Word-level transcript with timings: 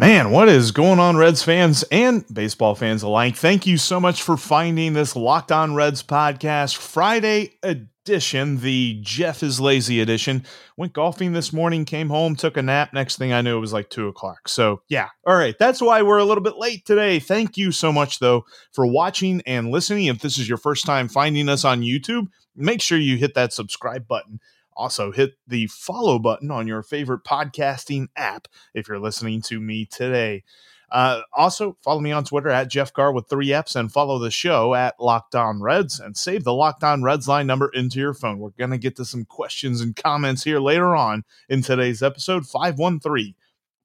Man, 0.00 0.30
what 0.30 0.48
is 0.48 0.70
going 0.70 1.00
on, 1.00 1.16
Reds 1.16 1.42
fans 1.42 1.82
and 1.90 2.24
baseball 2.32 2.76
fans 2.76 3.02
alike? 3.02 3.34
Thank 3.34 3.66
you 3.66 3.76
so 3.76 3.98
much 3.98 4.22
for 4.22 4.36
finding 4.36 4.92
this 4.92 5.16
Locked 5.16 5.50
On 5.50 5.74
Reds 5.74 6.04
podcast 6.04 6.76
Friday 6.76 7.54
edition, 7.64 8.60
the 8.60 9.00
Jeff 9.02 9.42
is 9.42 9.58
Lazy 9.58 10.00
edition. 10.00 10.44
Went 10.76 10.92
golfing 10.92 11.32
this 11.32 11.52
morning, 11.52 11.84
came 11.84 12.10
home, 12.10 12.36
took 12.36 12.56
a 12.56 12.62
nap. 12.62 12.92
Next 12.92 13.18
thing 13.18 13.32
I 13.32 13.40
knew, 13.40 13.56
it 13.56 13.60
was 13.60 13.72
like 13.72 13.90
two 13.90 14.06
o'clock. 14.06 14.48
So, 14.48 14.82
yeah, 14.88 15.08
all 15.26 15.34
right. 15.34 15.58
That's 15.58 15.82
why 15.82 16.02
we're 16.02 16.18
a 16.18 16.24
little 16.24 16.44
bit 16.44 16.58
late 16.58 16.86
today. 16.86 17.18
Thank 17.18 17.56
you 17.56 17.72
so 17.72 17.92
much, 17.92 18.20
though, 18.20 18.44
for 18.70 18.86
watching 18.86 19.42
and 19.46 19.72
listening. 19.72 20.04
If 20.06 20.20
this 20.20 20.38
is 20.38 20.48
your 20.48 20.58
first 20.58 20.86
time 20.86 21.08
finding 21.08 21.48
us 21.48 21.64
on 21.64 21.82
YouTube, 21.82 22.28
make 22.54 22.80
sure 22.80 22.98
you 22.98 23.16
hit 23.16 23.34
that 23.34 23.52
subscribe 23.52 24.06
button 24.06 24.38
also, 24.78 25.10
hit 25.10 25.32
the 25.44 25.66
follow 25.66 26.20
button 26.20 26.52
on 26.52 26.68
your 26.68 26.84
favorite 26.84 27.24
podcasting 27.24 28.06
app 28.14 28.46
if 28.72 28.86
you're 28.86 29.00
listening 29.00 29.42
to 29.42 29.58
me 29.60 29.84
today. 29.84 30.44
Uh, 30.92 31.22
also, 31.36 31.76
follow 31.82 31.98
me 32.00 32.12
on 32.12 32.22
Twitter 32.22 32.48
at 32.48 32.70
Jeff 32.70 32.92
Carr 32.92 33.12
with 33.12 33.28
three 33.28 33.52
F's 33.52 33.74
and 33.74 33.92
follow 33.92 34.20
the 34.20 34.30
show 34.30 34.74
at 34.74 34.94
Locked 35.00 35.34
On 35.34 35.60
Reds 35.60 35.98
and 35.98 36.16
save 36.16 36.44
the 36.44 36.54
Locked 36.54 36.84
On 36.84 37.02
Reds 37.02 37.26
line 37.26 37.48
number 37.48 37.68
into 37.74 37.98
your 37.98 38.14
phone. 38.14 38.38
We're 38.38 38.50
going 38.50 38.70
to 38.70 38.78
get 38.78 38.94
to 38.96 39.04
some 39.04 39.24
questions 39.24 39.80
and 39.80 39.96
comments 39.96 40.44
here 40.44 40.60
later 40.60 40.94
on 40.94 41.24
in 41.48 41.60
today's 41.60 42.00
episode 42.00 42.46
513 42.46 43.34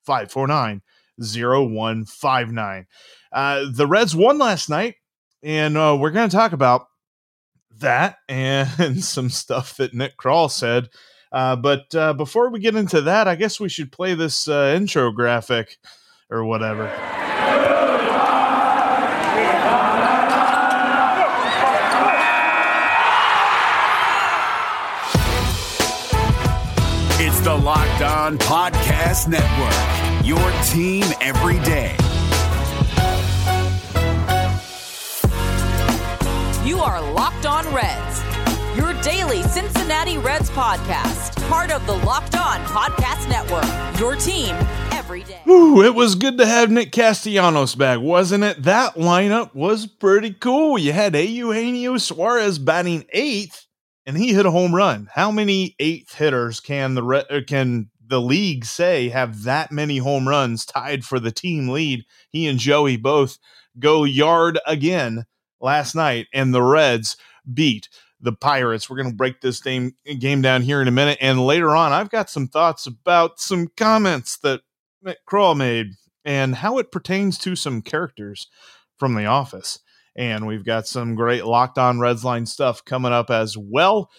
549 0.04 0.82
0159. 1.18 2.88
Uh, 3.32 3.66
the 3.74 3.88
Reds 3.88 4.16
won 4.16 4.38
last 4.38 4.70
night, 4.70 4.98
and 5.42 5.76
uh, 5.76 5.98
we're 6.00 6.12
going 6.12 6.30
to 6.30 6.36
talk 6.36 6.54
about 6.54 6.88
that 7.80 8.18
and 8.28 9.04
some 9.04 9.30
stuff 9.30 9.78
that 9.78 9.94
Nick 9.94 10.18
Krall 10.18 10.50
said. 10.50 10.90
Uh, 11.32 11.56
but 11.56 11.94
uh, 11.96 12.14
before 12.14 12.50
we 12.50 12.60
get 12.60 12.76
into 12.76 13.02
that, 13.02 13.28
I 13.28 13.36
guess 13.36 13.60
we 13.60 13.70
should 13.70 13.92
play 13.92 14.14
this 14.14 14.48
uh, 14.48 14.74
intro 14.76 15.12
graphic 15.12 15.78
or 16.30 16.46
whatever. 16.46 16.92
It's 27.20 27.40
the 27.42 27.56
Locked 27.56 28.02
On 28.02 28.38
Podcast 28.38 29.28
Network, 29.28 30.26
your 30.26 30.52
team 30.66 31.06
every 31.22 31.60
day. 31.66 31.96
You 36.66 36.80
are 36.80 37.02
Locked 37.12 37.46
On 37.46 37.66
Reds, 37.76 38.24
your 38.78 38.94
daily 39.02 39.44
Cincinnati 39.44 40.18
Reds 40.18 40.50
podcast, 40.52 41.36
part 41.50 41.72
of 41.72 41.86
the 41.86 41.92
Locked 41.92 42.38
On 42.38 42.62
Podcast 42.62 43.28
Network, 43.28 44.00
your 44.00 44.16
team 44.16 44.56
every 44.94 45.24
day. 45.24 45.42
Ooh, 45.46 45.84
it 45.84 45.94
was 45.94 46.16
good 46.16 46.38
to 46.38 46.46
have 46.46 46.72
Nick 46.72 46.94
Castellanos 46.94 47.76
back, 47.76 48.00
wasn't 48.00 48.46
it? 48.46 48.64
That 48.64 48.96
lineup 48.96 49.54
was 49.54 49.88
pretty 49.88 50.32
cool. 50.32 50.78
You 50.78 50.94
had 50.94 51.18
Eugenio 51.18 51.98
Suarez 51.98 52.60
batting 52.60 53.04
eighth, 53.12 53.68
and 54.06 54.18
he 54.18 54.34
hit 54.34 54.46
a 54.46 54.52
home 54.52 54.74
run. 54.74 55.10
How 55.14 55.32
many 55.32 55.76
eighth 55.80 56.16
hitters 56.16 56.62
can 56.62 56.96
the 56.96 57.04
uh, 57.06 57.42
can 57.46 57.90
the 58.08 58.22
league 58.22 58.64
say 58.64 59.10
have 59.10 59.44
that 59.44 59.74
many 59.74 59.98
home 59.98 60.30
runs 60.30 60.66
tied 60.66 61.04
for 61.04 61.20
the 61.20 61.32
team 61.32 61.68
lead? 61.68 62.06
He 62.30 62.48
and 62.48 62.58
Joey 62.58 62.96
both 62.96 63.38
go 63.78 64.06
yard 64.06 64.60
again 64.66 65.26
last 65.64 65.96
night, 65.96 66.28
and 66.34 66.54
the 66.54 66.62
Reds 66.62 67.18
beat 67.52 67.90
the 68.20 68.34
Pirates. 68.34 68.90
We're 68.90 68.98
going 68.98 69.10
to 69.10 69.16
break 69.16 69.42
this 69.42 69.62
game, 69.62 69.96
game 70.20 70.42
down 70.42 70.62
here 70.62 70.82
in 70.82 70.88
a 70.88 70.92
minute. 70.92 71.18
And 71.22 71.46
later 71.46 71.76
on, 71.76 71.92
I've 71.92 72.10
got 72.10 72.30
some 72.30 72.48
thoughts 72.48 72.86
about 72.86 73.40
some 73.40 73.70
comments 73.76 74.38
that 74.40 74.62
Nick 75.02 75.20
Krall 75.30 75.58
made 75.58 75.88
and 76.24 76.56
how 76.56 76.78
it 76.78 76.92
pertains 76.92 77.38
to 77.40 77.56
some 77.56 77.82
characters 77.82 78.48
from 78.98 79.16
The 79.16 79.26
Office. 79.26 79.80
And 80.16 80.48
we've 80.48 80.66
got 80.66 80.88
some 80.88 81.16
great 81.16 81.46
Locked 81.46 81.78
On 81.78 82.00
Reds 82.00 82.24
line 82.24 82.46
stuff 82.46 82.86
coming 82.86 83.12
up 83.12 83.30
as 83.30 83.58
well. 83.58 84.10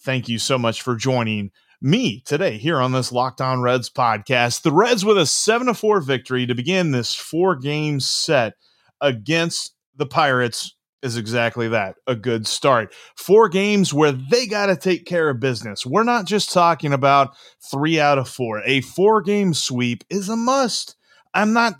Thank 0.00 0.28
you 0.28 0.38
so 0.38 0.56
much 0.56 0.80
for 0.80 0.96
joining 0.96 1.50
me 1.82 2.22
today 2.24 2.56
here 2.56 2.78
on 2.78 2.92
this 2.92 3.12
Locked 3.12 3.40
On 3.40 3.60
Reds 3.60 3.90
podcast. 3.90 4.62
The 4.62 4.72
Reds 4.72 5.04
with 5.04 5.18
a 5.18 5.26
7 5.26 5.74
4 5.74 6.00
victory 6.00 6.46
to 6.46 6.54
begin 6.54 6.92
this 6.92 7.14
four 7.14 7.56
game 7.56 8.00
set 8.00 8.54
against 9.00 9.74
the 9.96 10.06
Pirates 10.06 10.74
is 11.02 11.16
exactly 11.16 11.68
that 11.68 11.96
a 12.06 12.14
good 12.14 12.46
start. 12.46 12.92
Four 13.16 13.48
games 13.48 13.92
where 13.94 14.12
they 14.12 14.46
got 14.46 14.66
to 14.66 14.76
take 14.76 15.06
care 15.06 15.28
of 15.30 15.40
business. 15.40 15.86
We're 15.86 16.04
not 16.04 16.26
just 16.26 16.52
talking 16.52 16.92
about 16.92 17.34
three 17.70 17.98
out 17.98 18.18
of 18.18 18.28
four. 18.28 18.62
A 18.64 18.80
four 18.82 19.22
game 19.22 19.54
sweep 19.54 20.04
is 20.10 20.28
a 20.28 20.36
must. 20.36 20.96
I'm 21.34 21.52
not. 21.52 21.74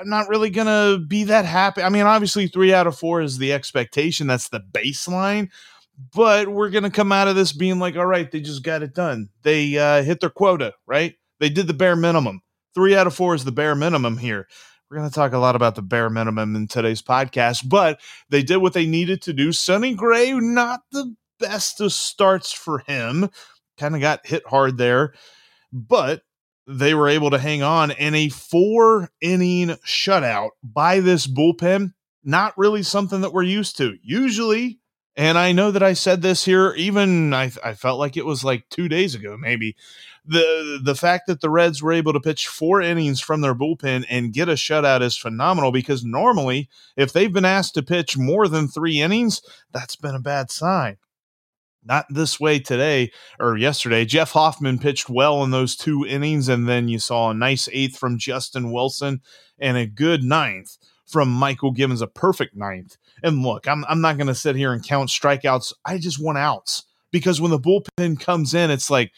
I'm 0.00 0.08
not 0.08 0.28
really 0.28 0.48
gonna 0.48 0.98
be 0.98 1.24
that 1.24 1.44
happy. 1.44 1.82
I 1.82 1.88
mean, 1.88 2.04
obviously, 2.04 2.46
three 2.46 2.72
out 2.72 2.86
of 2.86 2.96
four 2.96 3.20
is 3.20 3.38
the 3.38 3.52
expectation. 3.52 4.26
That's 4.26 4.48
the 4.48 4.60
baseline. 4.60 5.50
But 6.14 6.48
we're 6.48 6.70
gonna 6.70 6.90
come 6.90 7.10
out 7.10 7.28
of 7.28 7.36
this 7.36 7.52
being 7.52 7.78
like, 7.78 7.96
all 7.96 8.06
right, 8.06 8.30
they 8.30 8.40
just 8.40 8.62
got 8.62 8.82
it 8.82 8.94
done. 8.94 9.28
They 9.42 9.76
uh, 9.76 10.02
hit 10.02 10.20
their 10.20 10.30
quota, 10.30 10.74
right? 10.86 11.14
They 11.40 11.48
did 11.48 11.66
the 11.66 11.74
bare 11.74 11.96
minimum. 11.96 12.42
Three 12.74 12.94
out 12.94 13.06
of 13.06 13.14
four 13.14 13.34
is 13.34 13.44
the 13.44 13.52
bare 13.52 13.74
minimum 13.74 14.18
here 14.18 14.46
We're 14.88 14.98
going 14.98 15.08
to 15.08 15.14
talk 15.14 15.32
a 15.32 15.38
lot 15.38 15.56
about 15.56 15.74
the 15.74 15.82
bare 15.82 16.08
minimum 16.08 16.54
in 16.54 16.68
today's 16.68 17.02
podcast, 17.02 17.68
but 17.68 18.00
they 18.28 18.44
did 18.44 18.58
what 18.58 18.72
they 18.72 18.86
needed 18.86 19.20
to 19.22 19.32
do. 19.32 19.50
Sonny 19.50 19.94
Gray, 19.94 20.32
not 20.32 20.82
the 20.92 21.16
best 21.40 21.80
of 21.80 21.92
starts 21.92 22.52
for 22.52 22.78
him, 22.86 23.28
kind 23.78 23.96
of 23.96 24.00
got 24.00 24.24
hit 24.24 24.46
hard 24.46 24.78
there, 24.78 25.12
but 25.72 26.22
they 26.68 26.94
were 26.94 27.08
able 27.08 27.30
to 27.30 27.38
hang 27.38 27.64
on 27.64 27.90
in 27.90 28.14
a 28.14 28.28
four 28.28 29.10
inning 29.20 29.70
shutout 29.84 30.50
by 30.62 31.00
this 31.00 31.26
bullpen. 31.26 31.92
Not 32.22 32.56
really 32.56 32.84
something 32.84 33.22
that 33.22 33.32
we're 33.32 33.42
used 33.42 33.76
to. 33.78 33.96
Usually, 34.04 34.78
and 35.16 35.38
I 35.38 35.52
know 35.52 35.70
that 35.70 35.82
I 35.82 35.94
said 35.94 36.20
this 36.20 36.44
here, 36.44 36.74
even 36.76 37.32
I, 37.32 37.50
I 37.64 37.72
felt 37.72 37.98
like 37.98 38.16
it 38.16 38.26
was 38.26 38.44
like 38.44 38.68
two 38.68 38.88
days 38.88 39.14
ago, 39.14 39.36
maybe. 39.38 39.74
The 40.28 40.80
the 40.82 40.96
fact 40.96 41.28
that 41.28 41.40
the 41.40 41.48
Reds 41.48 41.82
were 41.82 41.92
able 41.92 42.12
to 42.12 42.20
pitch 42.20 42.48
four 42.48 42.82
innings 42.82 43.20
from 43.20 43.40
their 43.40 43.54
bullpen 43.54 44.04
and 44.10 44.32
get 44.32 44.48
a 44.48 44.52
shutout 44.52 45.00
is 45.00 45.16
phenomenal 45.16 45.70
because 45.72 46.04
normally, 46.04 46.68
if 46.96 47.12
they've 47.12 47.32
been 47.32 47.44
asked 47.44 47.74
to 47.74 47.82
pitch 47.82 48.18
more 48.18 48.48
than 48.48 48.66
three 48.66 49.00
innings, 49.00 49.40
that's 49.72 49.96
been 49.96 50.16
a 50.16 50.20
bad 50.20 50.50
sign. 50.50 50.96
Not 51.84 52.06
this 52.10 52.40
way 52.40 52.58
today 52.58 53.12
or 53.38 53.56
yesterday. 53.56 54.04
Jeff 54.04 54.32
Hoffman 54.32 54.80
pitched 54.80 55.08
well 55.08 55.44
in 55.44 55.52
those 55.52 55.76
two 55.76 56.04
innings, 56.04 56.48
and 56.48 56.68
then 56.68 56.88
you 56.88 56.98
saw 56.98 57.30
a 57.30 57.34
nice 57.34 57.68
eighth 57.72 57.96
from 57.96 58.18
Justin 58.18 58.72
Wilson 58.72 59.22
and 59.60 59.76
a 59.76 59.86
good 59.86 60.24
ninth 60.24 60.76
from 61.06 61.30
Michael 61.30 61.70
Givens, 61.70 62.02
a 62.02 62.06
perfect 62.06 62.56
ninth. 62.56 62.96
And 63.22 63.42
look, 63.42 63.68
I'm, 63.68 63.84
I'm 63.88 64.00
not 64.00 64.16
going 64.16 64.26
to 64.26 64.34
sit 64.34 64.56
here 64.56 64.72
and 64.72 64.84
count 64.84 65.08
strikeouts. 65.08 65.72
I 65.84 65.98
just 65.98 66.22
want 66.22 66.38
outs 66.38 66.84
because 67.10 67.40
when 67.40 67.50
the 67.50 67.58
bullpen 67.58 68.20
comes 68.20 68.54
in, 68.54 68.70
it's 68.70 68.90
like, 68.90 69.12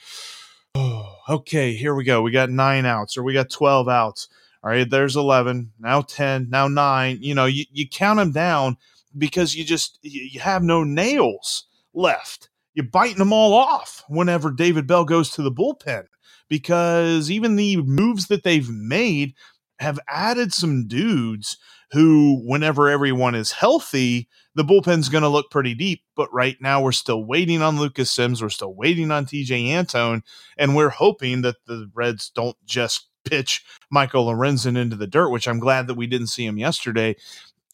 oh, 0.74 1.16
okay, 1.28 1.74
here 1.74 1.94
we 1.94 2.04
go. 2.04 2.22
We 2.22 2.30
got 2.30 2.50
nine 2.50 2.86
outs 2.86 3.16
or 3.16 3.22
we 3.22 3.32
got 3.32 3.50
12 3.50 3.88
outs. 3.88 4.28
All 4.62 4.70
right, 4.70 4.88
there's 4.88 5.16
11, 5.16 5.72
now 5.78 6.02
10, 6.02 6.50
now 6.50 6.68
nine. 6.68 7.18
You 7.20 7.34
know, 7.34 7.46
you, 7.46 7.64
you 7.70 7.88
count 7.88 8.18
them 8.18 8.32
down 8.32 8.76
because 9.16 9.54
you 9.54 9.64
just, 9.64 9.98
you 10.02 10.40
have 10.40 10.62
no 10.62 10.84
nails 10.84 11.64
left. 11.94 12.50
You're 12.74 12.86
biting 12.86 13.18
them 13.18 13.32
all 13.32 13.54
off 13.54 14.04
whenever 14.08 14.50
David 14.50 14.86
Bell 14.86 15.04
goes 15.04 15.30
to 15.30 15.42
the 15.42 15.52
bullpen 15.52 16.06
because 16.48 17.30
even 17.30 17.56
the 17.56 17.78
moves 17.78 18.26
that 18.26 18.42
they've 18.42 18.68
made 18.68 19.34
have 19.78 20.00
added 20.08 20.52
some 20.52 20.86
dudes 20.86 21.56
who, 21.92 22.42
whenever 22.44 22.88
everyone 22.88 23.34
is 23.34 23.52
healthy, 23.52 24.28
the 24.54 24.64
bullpen's 24.64 25.08
going 25.08 25.22
to 25.22 25.28
look 25.28 25.50
pretty 25.50 25.74
deep. 25.74 26.02
But 26.16 26.32
right 26.32 26.56
now, 26.60 26.82
we're 26.82 26.92
still 26.92 27.24
waiting 27.24 27.62
on 27.62 27.78
Lucas 27.78 28.10
Sims. 28.10 28.42
We're 28.42 28.48
still 28.50 28.74
waiting 28.74 29.10
on 29.10 29.24
Tejay 29.24 29.68
Antone. 29.68 30.22
And 30.56 30.76
we're 30.76 30.90
hoping 30.90 31.42
that 31.42 31.56
the 31.66 31.90
Reds 31.94 32.30
don't 32.30 32.56
just 32.66 33.08
pitch 33.24 33.64
Michael 33.90 34.26
Lorenzen 34.26 34.76
into 34.76 34.96
the 34.96 35.06
dirt, 35.06 35.30
which 35.30 35.48
I'm 35.48 35.58
glad 35.58 35.86
that 35.86 35.94
we 35.94 36.06
didn't 36.06 36.26
see 36.28 36.44
him 36.44 36.58
yesterday. 36.58 37.16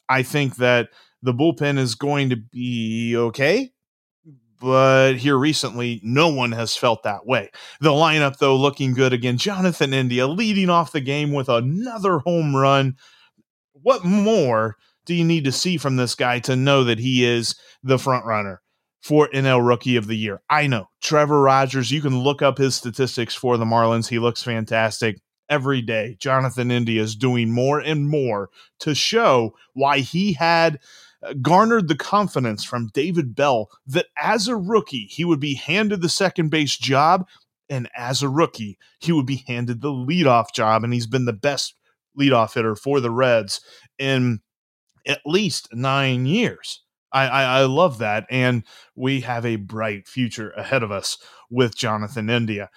I 0.09 0.23
think 0.23 0.57
that 0.57 0.91
the 1.23 1.33
bullpen 1.33 1.79
is 1.79 1.95
going 1.95 2.31
to 2.31 2.37
be 2.37 3.17
okay. 3.17 3.71
But 4.61 5.15
here 5.15 5.37
recently, 5.37 6.01
no 6.03 6.29
one 6.29 6.53
has 6.53 6.77
felt 6.77 7.03
that 7.03 7.27
way. 7.27 7.51
The 7.81 7.91
lineup, 7.91 8.39
though, 8.39 8.57
looking 8.57 8.95
good 8.95 9.13
again. 9.13 9.37
Jonathan 9.37 9.93
India 9.93 10.27
leading 10.27 10.71
off 10.71 10.93
the 10.93 11.01
game 11.01 11.33
with 11.33 11.49
another 11.49 12.21
home 12.21 12.55
run 12.55 12.97
what 13.85 14.03
more 14.05 14.77
do 15.05 15.15
you 15.15 15.25
need 15.25 15.45
to 15.45 15.53
see 15.53 15.77
from 15.77 15.97
this 15.97 16.15
guy 16.15 16.41
to 16.41 16.57
know 16.57 16.85
that 16.85 16.99
he 16.99 17.25
is 17.25 17.55
the 17.83 17.99
front 17.99 18.25
runner 18.25 18.63
for 19.03 19.29
NL 19.29 19.65
Rookie 19.65 19.97
of 19.97 20.07
the 20.07 20.17
Year? 20.17 20.43
I 20.49 20.67
know 20.67 20.89
Trevor 21.03 21.41
Rogers. 21.41 21.93
You 21.93 22.01
can 22.01 22.19
look 22.19 22.43
up 22.43 22.59
his 22.59 22.75
statistics 22.75 23.35
for 23.35 23.57
the 23.59 23.67
Marlins. 23.67 24.09
He 24.09 24.19
looks 24.19 24.43
fantastic 24.43 25.21
every 25.51 25.83
day. 25.83 26.17
Jonathan 26.19 26.71
India 26.71 27.03
is 27.03 27.15
doing 27.15 27.53
more 27.53 27.79
and 27.79 28.09
more 28.09 28.49
to 28.81 28.95
show 28.95 29.55
why 29.75 29.99
he 29.99 30.33
had 30.33 30.81
uh, 31.23 31.35
garnered 31.43 31.89
the 31.89 31.95
confidence 31.95 32.65
from 32.65 32.91
David 32.95 33.35
Bell 33.35 33.69
that 33.87 34.07
as 34.17 34.49
a 34.49 34.57
rookie, 34.57 35.09
he 35.11 35.27
would 35.27 35.41
be 35.41 35.55
handed 35.55 36.01
the 36.01 36.09
second 36.09 36.49
base 36.49 36.77
job. 36.79 37.29
And 37.69 37.91
as 37.95 38.23
a 38.23 38.31
rookie, 38.31 38.79
he 38.99 39.13
would 39.13 39.27
be 39.27 39.45
handed 39.47 39.83
the 39.83 39.91
leadoff 39.91 40.55
job. 40.55 40.85
And 40.85 40.95
he's 40.95 41.07
been 41.07 41.27
the 41.27 41.35
best 41.35 41.75
leadoff 42.19 42.55
hitter 42.55 42.77
for 42.77 43.01
the 43.01 43.11
Reds 43.11 43.61
in 43.99 44.41
at 45.07 45.21
least 45.25 45.69
nine 45.73 46.27
years. 46.27 46.83
I, 47.13 47.27
I, 47.29 47.43
I, 47.61 47.65
love 47.65 47.99
that. 47.99 48.27
And 48.29 48.65
we 48.97 49.21
have 49.21 49.47
a 49.47 49.57
bright 49.57 50.09
future 50.09 50.51
ahead 50.51 50.83
of 50.83 50.91
us 50.91 51.19
with 51.51 51.77
Jonathan 51.77 52.29
India. 52.29 52.71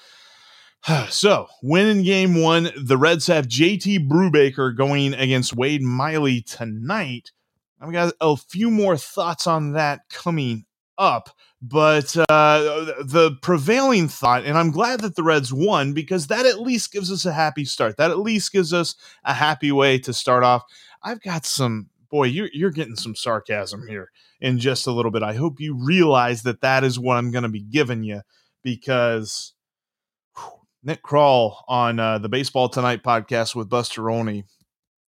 So, 1.10 1.48
win 1.62 1.88
in 1.88 2.04
game 2.04 2.42
one, 2.42 2.70
the 2.82 2.98
Reds 2.98 3.28
have 3.28 3.48
JT 3.48 4.08
Brubaker 4.08 4.76
going 4.76 5.14
against 5.16 5.56
Wade 5.56 5.82
Miley 5.82 6.42
tonight. 6.42 7.32
I've 7.82 7.92
got 7.92 8.14
a 8.22 8.38
few 8.38 8.72
more 8.72 8.96
thoughts 8.96 9.48
on 9.48 9.74
that 9.74 10.02
coming 10.10 10.66
up. 10.98 11.30
But 11.62 12.16
uh, 12.30 12.94
the 13.04 13.38
prevailing 13.42 14.08
thought, 14.08 14.46
and 14.46 14.58
I'm 14.58 14.72
glad 14.72 15.02
that 15.02 15.16
the 15.16 15.24
Reds 15.24 15.52
won 15.52 15.94
because 15.94 16.28
that 16.28 16.46
at 16.46 16.60
least 16.60 16.92
gives 16.92 17.12
us 17.12 17.26
a 17.26 17.34
happy 17.34 17.66
start. 17.66 17.98
That 17.98 18.12
at 18.12 18.20
least 18.20 18.52
gives 18.52 18.74
us 18.74 18.96
a 19.24 19.34
happy 19.34 19.72
way 19.72 19.98
to 20.00 20.14
start 20.14 20.44
off. 20.44 20.64
I've 21.04 21.22
got 21.22 21.46
some, 21.46 21.90
boy, 22.10 22.26
you're, 22.26 22.50
you're 22.54 22.72
getting 22.72 22.96
some 22.96 23.16
sarcasm 23.16 23.88
here 23.88 24.12
in 24.40 24.60
just 24.60 24.86
a 24.86 24.92
little 24.92 25.12
bit. 25.12 25.24
I 25.24 25.34
hope 25.34 25.60
you 25.60 25.76
realize 25.76 26.44
that 26.44 26.62
that 26.62 26.84
is 26.84 27.00
what 27.00 27.18
I'm 27.18 27.32
going 27.32 27.44
to 27.44 27.50
be 27.50 27.64
giving 27.64 28.04
you 28.04 28.22
because 28.62 29.54
whew, 30.38 30.60
Nick 30.84 31.02
Krall 31.02 31.64
on 31.68 32.00
uh, 32.00 32.20
the 32.20 32.30
Baseball 32.30 32.70
Tonight 32.70 33.02
podcast 33.04 33.56
with 33.56 33.70
Buster 33.70 34.12
Olney 34.12 34.46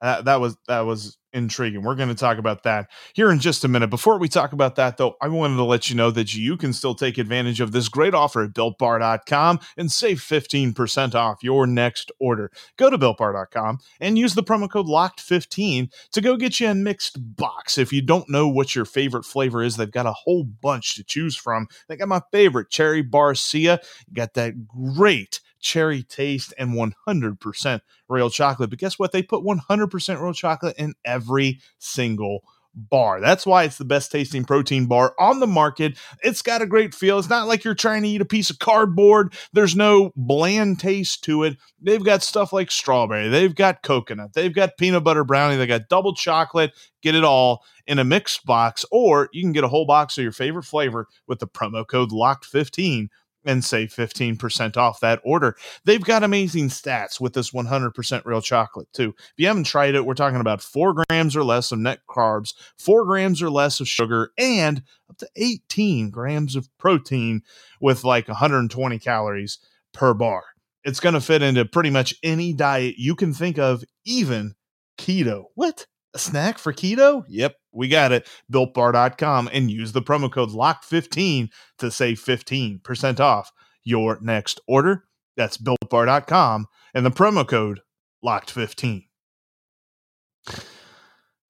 that, 0.04 0.26
that 0.26 0.40
was 0.40 0.56
that 0.68 0.80
was 0.80 1.16
intriguing. 1.34 1.82
We're 1.82 1.96
going 1.96 2.08
to 2.08 2.14
talk 2.14 2.38
about 2.38 2.62
that 2.62 2.88
here 3.12 3.30
in 3.30 3.40
just 3.40 3.64
a 3.64 3.68
minute. 3.68 3.90
Before 3.90 4.18
we 4.18 4.28
talk 4.28 4.52
about 4.52 4.76
that, 4.76 4.96
though, 4.96 5.16
I 5.20 5.28
wanted 5.28 5.56
to 5.56 5.64
let 5.64 5.90
you 5.90 5.96
know 5.96 6.10
that 6.12 6.34
you 6.34 6.56
can 6.56 6.72
still 6.72 6.94
take 6.94 7.18
advantage 7.18 7.60
of 7.60 7.72
this 7.72 7.88
great 7.88 8.14
offer 8.14 8.44
at 8.44 8.52
builtbar.com 8.52 9.60
and 9.76 9.92
save 9.92 10.18
15% 10.20 11.14
off 11.14 11.42
your 11.42 11.66
next 11.66 12.10
order. 12.18 12.50
Go 12.76 12.88
to 12.88 12.96
builtbar.com 12.96 13.80
and 14.00 14.16
use 14.16 14.34
the 14.34 14.42
promo 14.42 14.70
code 14.70 14.86
LOCKED15 14.86 15.92
to 16.12 16.20
go 16.20 16.36
get 16.36 16.60
you 16.60 16.68
a 16.68 16.74
mixed 16.74 17.36
box. 17.36 17.76
If 17.76 17.92
you 17.92 18.00
don't 18.00 18.30
know 18.30 18.48
what 18.48 18.74
your 18.74 18.84
favorite 18.84 19.24
flavor 19.24 19.62
is, 19.62 19.76
they've 19.76 19.90
got 19.90 20.06
a 20.06 20.12
whole 20.12 20.44
bunch 20.44 20.94
to 20.94 21.04
choose 21.04 21.36
from. 21.36 21.66
They 21.88 21.96
got 21.96 22.08
my 22.08 22.22
favorite, 22.32 22.70
Cherry 22.70 23.02
Barcia. 23.02 23.82
You 24.06 24.14
got 24.14 24.34
that 24.34 24.66
great 24.66 25.40
cherry 25.64 26.02
taste 26.02 26.54
and 26.58 26.74
100% 26.74 27.80
real 28.08 28.30
chocolate. 28.30 28.70
But 28.70 28.78
guess 28.78 28.98
what? 28.98 29.10
They 29.10 29.22
put 29.22 29.42
100% 29.42 30.20
real 30.20 30.32
chocolate 30.34 30.76
in 30.78 30.94
every 31.04 31.60
single 31.78 32.44
bar. 32.74 33.20
That's 33.20 33.46
why 33.46 33.64
it's 33.64 33.78
the 33.78 33.84
best 33.84 34.10
tasting 34.10 34.44
protein 34.44 34.86
bar 34.86 35.14
on 35.18 35.40
the 35.40 35.46
market. 35.46 35.96
It's 36.22 36.42
got 36.42 36.60
a 36.60 36.66
great 36.66 36.94
feel. 36.94 37.18
It's 37.18 37.30
not 37.30 37.46
like 37.46 37.64
you're 37.64 37.74
trying 37.74 38.02
to 38.02 38.08
eat 38.08 38.20
a 38.20 38.26
piece 38.26 38.50
of 38.50 38.58
cardboard. 38.58 39.32
There's 39.52 39.76
no 39.76 40.12
bland 40.16 40.80
taste 40.80 41.24
to 41.24 41.44
it. 41.44 41.56
They've 41.80 42.04
got 42.04 42.22
stuff 42.22 42.52
like 42.52 42.70
strawberry, 42.70 43.28
they've 43.28 43.54
got 43.54 43.82
coconut, 43.82 44.32
they've 44.32 44.54
got 44.54 44.76
peanut 44.76 45.04
butter 45.04 45.24
brownie, 45.24 45.56
they 45.56 45.66
got 45.66 45.88
double 45.88 46.14
chocolate. 46.14 46.72
Get 47.02 47.14
it 47.14 47.24
all 47.24 47.62
in 47.86 47.98
a 47.98 48.04
mixed 48.04 48.46
box, 48.46 48.84
or 48.90 49.28
you 49.32 49.42
can 49.42 49.52
get 49.52 49.62
a 49.62 49.68
whole 49.68 49.86
box 49.86 50.16
of 50.18 50.22
your 50.22 50.32
favorite 50.32 50.64
flavor 50.64 51.06
with 51.28 51.38
the 51.38 51.46
promo 51.46 51.86
code 51.86 52.10
LOCKED15 52.10 53.08
and 53.44 53.64
save 53.64 53.90
15% 53.90 54.76
off 54.76 55.00
that 55.00 55.20
order. 55.24 55.56
They've 55.84 56.02
got 56.02 56.22
amazing 56.22 56.68
stats 56.68 57.20
with 57.20 57.34
this 57.34 57.50
100% 57.50 58.24
real 58.24 58.40
chocolate, 58.40 58.88
too. 58.92 59.14
If 59.18 59.34
you 59.36 59.46
haven't 59.46 59.64
tried 59.64 59.94
it, 59.94 60.04
we're 60.04 60.14
talking 60.14 60.40
about 60.40 60.62
four 60.62 60.94
grams 60.94 61.36
or 61.36 61.44
less 61.44 61.72
of 61.72 61.78
net 61.78 62.00
carbs, 62.08 62.54
four 62.78 63.04
grams 63.04 63.42
or 63.42 63.50
less 63.50 63.80
of 63.80 63.88
sugar, 63.88 64.30
and 64.38 64.82
up 65.08 65.18
to 65.18 65.28
18 65.36 66.10
grams 66.10 66.56
of 66.56 66.68
protein 66.78 67.42
with 67.80 68.04
like 68.04 68.28
120 68.28 68.98
calories 68.98 69.58
per 69.92 70.14
bar. 70.14 70.42
It's 70.84 71.00
going 71.00 71.14
to 71.14 71.20
fit 71.20 71.42
into 71.42 71.64
pretty 71.64 71.90
much 71.90 72.14
any 72.22 72.52
diet 72.52 72.96
you 72.98 73.14
can 73.14 73.32
think 73.32 73.58
of, 73.58 73.84
even 74.04 74.54
keto. 74.98 75.44
What? 75.54 75.86
A 76.14 76.18
snack 76.18 76.58
for 76.58 76.72
keto? 76.72 77.24
Yep, 77.28 77.56
we 77.72 77.88
got 77.88 78.12
it. 78.12 78.28
BuiltBar.com 78.52 79.50
and 79.52 79.70
use 79.70 79.92
the 79.92 80.02
promo 80.02 80.30
code 80.30 80.50
LOCK15 80.50 81.48
to 81.78 81.90
save 81.90 82.20
15% 82.20 83.20
off 83.20 83.50
your 83.82 84.18
next 84.20 84.60
order. 84.68 85.04
That's 85.36 85.58
BuiltBar.com 85.58 86.66
and 86.94 87.04
the 87.04 87.10
promo 87.10 87.46
code 87.46 87.80
LOCKed15. 88.24 89.06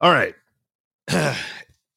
All 0.00 0.12
right. 0.12 0.34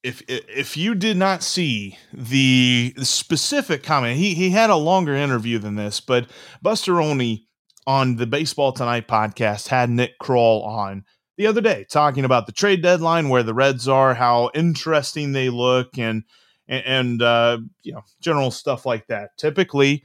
if 0.04 0.22
if 0.28 0.78
you 0.78 0.96
did 0.96 1.18
not 1.18 1.44
see 1.44 1.98
the 2.14 2.94
specific 3.02 3.84
comment, 3.84 4.18
he 4.18 4.34
he 4.34 4.50
had 4.50 4.70
a 4.70 4.76
longer 4.76 5.16
interview 5.16 5.60
than 5.60 5.76
this, 5.76 6.00
but 6.00 6.30
Buster 6.62 7.02
Olney 7.02 7.48
on 7.86 8.18
the 8.18 8.28
Baseball 8.28 8.72
Tonight 8.72 9.08
podcast 9.08 9.68
had 9.68 9.90
Nick 9.90 10.20
Krall 10.22 10.66
on 10.66 11.04
the 11.38 11.48
other 11.48 11.62
day 11.62 11.86
talking 11.89 12.25
about 12.25 12.46
the 12.46 12.51
trade 12.51 12.82
deadline, 12.82 13.29
where 13.29 13.44
the 13.44 13.53
Reds 13.53 13.88
are, 13.88 14.13
how 14.15 14.51
interesting 14.53 15.32
they 15.32 15.50
look, 15.50 15.98
and 15.98 16.24
and 16.67 17.22
uh, 17.22 17.60
you 17.84 17.94
know 17.94 18.03
general 18.20 18.51
stuff 18.51 18.86
like 18.86 19.08
that. 19.08 19.38
Typically, 19.38 20.03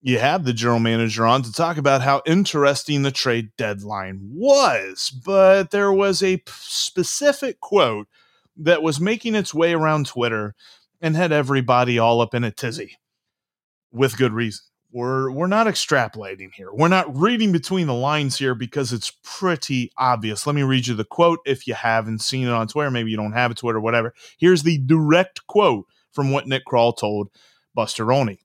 you 0.00 0.18
have 0.18 0.44
the 0.44 0.52
general 0.52 0.78
manager 0.78 1.26
on 1.26 1.42
to 1.42 1.52
talk 1.52 1.76
about 1.76 2.02
how 2.02 2.22
interesting 2.24 3.02
the 3.02 3.10
trade 3.10 3.50
deadline 3.58 4.20
was, 4.32 5.10
but 5.10 5.70
there 5.72 5.92
was 5.92 6.22
a 6.22 6.42
specific 6.46 7.60
quote 7.60 8.08
that 8.56 8.82
was 8.82 9.00
making 9.00 9.34
its 9.34 9.52
way 9.52 9.74
around 9.74 10.06
Twitter 10.06 10.54
and 11.00 11.16
had 11.16 11.32
everybody 11.32 11.98
all 11.98 12.20
up 12.20 12.34
in 12.34 12.44
a 12.44 12.50
tizzy 12.50 12.96
with 13.92 14.16
good 14.16 14.32
reason. 14.32 14.64
We're 14.96 15.30
we're 15.30 15.46
not 15.46 15.66
extrapolating 15.66 16.54
here. 16.54 16.72
We're 16.72 16.88
not 16.88 17.14
reading 17.14 17.52
between 17.52 17.86
the 17.86 17.92
lines 17.92 18.38
here 18.38 18.54
because 18.54 18.94
it's 18.94 19.12
pretty 19.22 19.92
obvious. 19.98 20.46
Let 20.46 20.56
me 20.56 20.62
read 20.62 20.86
you 20.86 20.94
the 20.94 21.04
quote 21.04 21.40
if 21.44 21.66
you 21.66 21.74
haven't 21.74 22.22
seen 22.22 22.46
it 22.46 22.52
on 22.52 22.66
Twitter. 22.66 22.90
Maybe 22.90 23.10
you 23.10 23.18
don't 23.18 23.34
have 23.34 23.50
a 23.50 23.54
Twitter, 23.54 23.78
whatever. 23.78 24.14
Here's 24.38 24.62
the 24.62 24.78
direct 24.78 25.46
quote 25.48 25.84
from 26.12 26.30
what 26.30 26.46
Nick 26.46 26.64
Krall 26.64 26.96
told 26.96 27.28
Buster 27.74 28.10
Olney. 28.10 28.40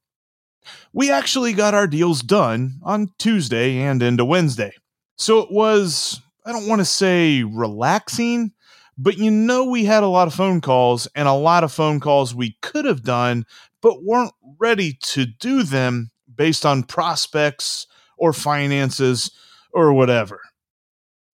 We 0.91 1.09
actually 1.09 1.53
got 1.53 1.73
our 1.73 1.87
deals 1.87 2.21
done 2.21 2.81
on 2.83 3.13
Tuesday 3.17 3.77
and 3.77 4.03
into 4.03 4.25
Wednesday. 4.25 4.73
So 5.15 5.39
it 5.39 5.53
was, 5.53 6.19
I 6.45 6.51
don't 6.51 6.67
want 6.67 6.79
to 6.81 6.85
say 6.85 7.43
relaxing, 7.43 8.51
but 8.97 9.17
you 9.17 9.31
know, 9.31 9.63
we 9.63 9.85
had 9.85 10.03
a 10.03 10.07
lot 10.07 10.27
of 10.27 10.33
phone 10.33 10.59
calls 10.59 11.07
and 11.15 11.29
a 11.29 11.33
lot 11.33 11.63
of 11.63 11.71
phone 11.71 12.01
calls 12.01 12.35
we 12.35 12.57
could 12.61 12.83
have 12.83 13.03
done, 13.03 13.45
but 13.81 14.03
weren't 14.03 14.33
ready 14.59 14.97
to 15.03 15.25
do 15.25 15.63
them 15.63 16.10
based 16.35 16.65
on 16.65 16.83
prospects 16.83 17.87
or 18.17 18.33
finances 18.33 19.31
or 19.73 19.93
whatever. 19.93 20.39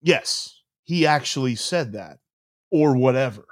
Yes, 0.00 0.62
he 0.84 1.06
actually 1.06 1.54
said 1.56 1.92
that 1.92 2.18
or 2.70 2.96
whatever 2.96 3.44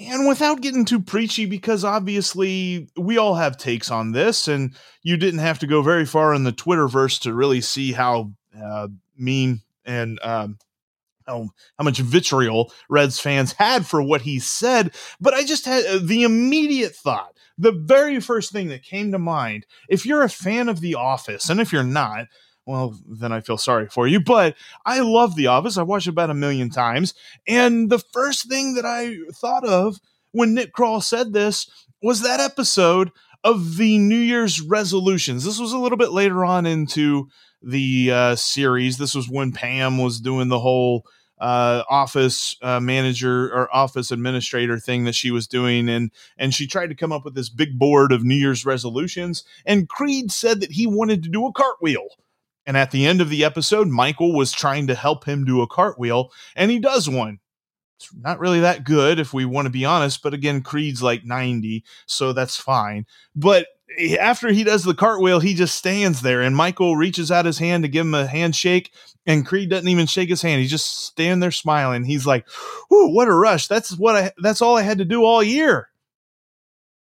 and 0.00 0.26
without 0.26 0.60
getting 0.60 0.84
too 0.84 1.00
preachy, 1.00 1.46
because 1.46 1.84
obviously 1.84 2.88
we 2.96 3.18
all 3.18 3.34
have 3.34 3.56
takes 3.56 3.90
on 3.90 4.12
this, 4.12 4.48
and 4.48 4.74
you 5.02 5.16
didn't 5.16 5.40
have 5.40 5.58
to 5.60 5.66
go 5.66 5.82
very 5.82 6.06
far 6.06 6.34
in 6.34 6.44
the 6.44 6.52
Twitterverse 6.52 7.20
to 7.20 7.34
really 7.34 7.60
see 7.60 7.92
how 7.92 8.32
uh, 8.60 8.88
mean 9.16 9.60
and 9.84 10.18
um, 10.22 10.58
how, 11.26 11.48
how 11.78 11.84
much 11.84 11.98
vitriol 11.98 12.72
Reds 12.88 13.20
fans 13.20 13.52
had 13.52 13.86
for 13.86 14.02
what 14.02 14.22
he 14.22 14.38
said. 14.38 14.92
But 15.20 15.34
I 15.34 15.44
just 15.44 15.66
had 15.66 15.84
uh, 15.86 15.98
the 16.02 16.22
immediate 16.22 16.94
thought, 16.94 17.31
the 17.62 17.72
very 17.72 18.20
first 18.20 18.50
thing 18.50 18.68
that 18.68 18.82
came 18.82 19.12
to 19.12 19.18
mind. 19.18 19.66
If 19.88 20.04
you're 20.04 20.22
a 20.22 20.28
fan 20.28 20.68
of 20.68 20.80
The 20.80 20.96
Office, 20.96 21.48
and 21.48 21.60
if 21.60 21.72
you're 21.72 21.84
not, 21.84 22.26
well, 22.66 22.98
then 23.06 23.32
I 23.32 23.40
feel 23.40 23.56
sorry 23.56 23.88
for 23.88 24.06
you. 24.08 24.20
But 24.20 24.56
I 24.84 25.00
love 25.00 25.36
The 25.36 25.46
Office. 25.46 25.78
I've 25.78 25.86
watched 25.86 26.08
it 26.08 26.10
about 26.10 26.30
a 26.30 26.34
million 26.34 26.70
times. 26.70 27.14
And 27.46 27.88
the 27.88 28.00
first 28.00 28.48
thing 28.48 28.74
that 28.74 28.84
I 28.84 29.16
thought 29.32 29.64
of 29.64 30.00
when 30.32 30.54
Nick 30.54 30.74
Krall 30.74 31.02
said 31.02 31.32
this 31.32 31.70
was 32.02 32.22
that 32.22 32.40
episode 32.40 33.10
of 33.44 33.76
the 33.76 33.96
New 33.98 34.16
Year's 34.16 34.60
resolutions. 34.60 35.44
This 35.44 35.60
was 35.60 35.72
a 35.72 35.78
little 35.78 35.98
bit 35.98 36.10
later 36.10 36.44
on 36.44 36.66
into 36.66 37.28
the 37.62 38.10
uh, 38.10 38.34
series. 38.34 38.98
This 38.98 39.14
was 39.14 39.28
when 39.28 39.52
Pam 39.52 39.98
was 39.98 40.20
doing 40.20 40.48
the 40.48 40.60
whole 40.60 41.04
uh, 41.42 41.82
office 41.90 42.56
uh, 42.62 42.80
manager 42.80 43.52
or 43.52 43.74
office 43.74 44.10
administrator 44.10 44.78
thing 44.78 45.04
that 45.04 45.14
she 45.14 45.30
was 45.30 45.46
doing, 45.46 45.88
and 45.88 46.10
and 46.38 46.54
she 46.54 46.66
tried 46.66 46.88
to 46.88 46.94
come 46.94 47.12
up 47.12 47.24
with 47.24 47.34
this 47.34 47.48
big 47.48 47.78
board 47.78 48.12
of 48.12 48.24
New 48.24 48.36
Year's 48.36 48.64
resolutions. 48.64 49.44
And 49.66 49.88
Creed 49.88 50.32
said 50.32 50.60
that 50.60 50.72
he 50.72 50.86
wanted 50.86 51.22
to 51.24 51.28
do 51.28 51.46
a 51.46 51.52
cartwheel 51.52 52.08
and 52.66 52.76
at 52.76 52.90
the 52.90 53.06
end 53.06 53.20
of 53.20 53.28
the 53.28 53.44
episode, 53.44 53.88
Michael 53.88 54.34
was 54.34 54.52
trying 54.52 54.86
to 54.86 54.94
help 54.94 55.24
him 55.24 55.44
do 55.44 55.62
a 55.62 55.66
cartwheel, 55.66 56.30
and 56.54 56.70
he 56.70 56.78
does 56.78 57.08
one. 57.08 57.40
It's 57.98 58.14
not 58.14 58.38
really 58.38 58.60
that 58.60 58.84
good, 58.84 59.18
if 59.18 59.32
we 59.32 59.44
want 59.44 59.66
to 59.66 59.70
be 59.70 59.84
honest, 59.84 60.22
but 60.22 60.34
again, 60.34 60.62
Creed's 60.62 61.02
like 61.02 61.24
90, 61.24 61.84
so 62.06 62.32
that's 62.32 62.56
fine. 62.56 63.06
But 63.34 63.66
after 64.20 64.48
he 64.52 64.64
does 64.64 64.84
the 64.84 64.94
cartwheel, 64.94 65.40
he 65.40 65.54
just 65.54 65.76
stands 65.76 66.22
there, 66.22 66.42
and 66.42 66.56
Michael 66.56 66.96
reaches 66.96 67.30
out 67.30 67.44
his 67.44 67.58
hand 67.58 67.84
to 67.84 67.88
give 67.88 68.06
him 68.06 68.14
a 68.14 68.26
handshake, 68.26 68.92
and 69.26 69.46
Creed 69.46 69.70
doesn't 69.70 69.88
even 69.88 70.06
shake 70.06 70.28
his 70.28 70.42
hand. 70.42 70.60
He's 70.60 70.70
just 70.70 71.06
standing 71.06 71.40
there 71.40 71.50
smiling. 71.50 72.04
He's 72.04 72.26
like, 72.26 72.46
"Ooh, 72.92 73.08
what 73.14 73.28
a 73.28 73.34
rush! 73.34 73.68
That's 73.68 73.96
what 73.96 74.16
I. 74.16 74.32
That's 74.38 74.62
all 74.62 74.76
I 74.76 74.82
had 74.82 74.98
to 74.98 75.04
do 75.04 75.24
all 75.24 75.42
year." 75.42 75.88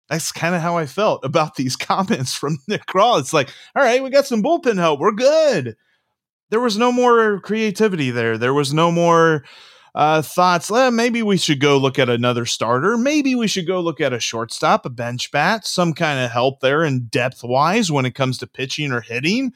that's 0.09 0.31
kind 0.31 0.55
of 0.55 0.61
how 0.61 0.77
I 0.77 0.85
felt 0.85 1.23
about 1.23 1.55
these 1.55 1.75
comments 1.75 2.33
from 2.33 2.57
Nick 2.67 2.85
Krall. 2.87 3.19
It's 3.19 3.33
like, 3.33 3.49
all 3.75 3.83
right, 3.83 4.03
we 4.03 4.09
got 4.09 4.25
some 4.25 4.43
bullpen 4.43 4.77
help. 4.77 4.99
We're 4.99 5.11
good. 5.11 5.77
There 6.49 6.59
was 6.59 6.77
no 6.77 6.91
more 6.91 7.39
creativity 7.41 8.09
there. 8.09 8.37
There 8.37 8.55
was 8.55 8.73
no 8.73 8.91
more 8.91 9.43
uh, 9.95 10.21
thoughts. 10.21 10.71
Eh, 10.71 10.89
maybe 10.89 11.21
we 11.23 11.37
should 11.37 11.59
go 11.59 11.77
look 11.77 11.99
at 11.99 12.09
another 12.09 12.45
starter. 12.45 12.97
Maybe 12.97 13.35
we 13.35 13.47
should 13.47 13.67
go 13.67 13.79
look 13.79 14.01
at 14.01 14.13
a 14.13 14.19
shortstop, 14.19 14.85
a 14.85 14.89
bench 14.89 15.31
bat, 15.31 15.65
some 15.65 15.93
kind 15.93 16.19
of 16.19 16.31
help 16.31 16.59
there 16.59 16.83
in 16.83 17.05
depth 17.05 17.43
wise 17.43 17.91
when 17.91 18.05
it 18.05 18.15
comes 18.15 18.37
to 18.39 18.47
pitching 18.47 18.91
or 18.91 19.01
hitting. 19.01 19.53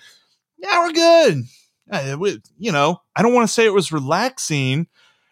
Yeah, 0.58 0.80
we're 0.80 0.94
good. 0.94 1.44
Uh, 1.92 2.16
we, 2.18 2.42
you 2.58 2.72
know, 2.72 3.02
I 3.16 3.22
don't 3.22 3.34
want 3.34 3.48
to 3.48 3.54
say 3.54 3.66
it 3.66 3.74
was 3.74 3.92
relaxing 3.92 4.88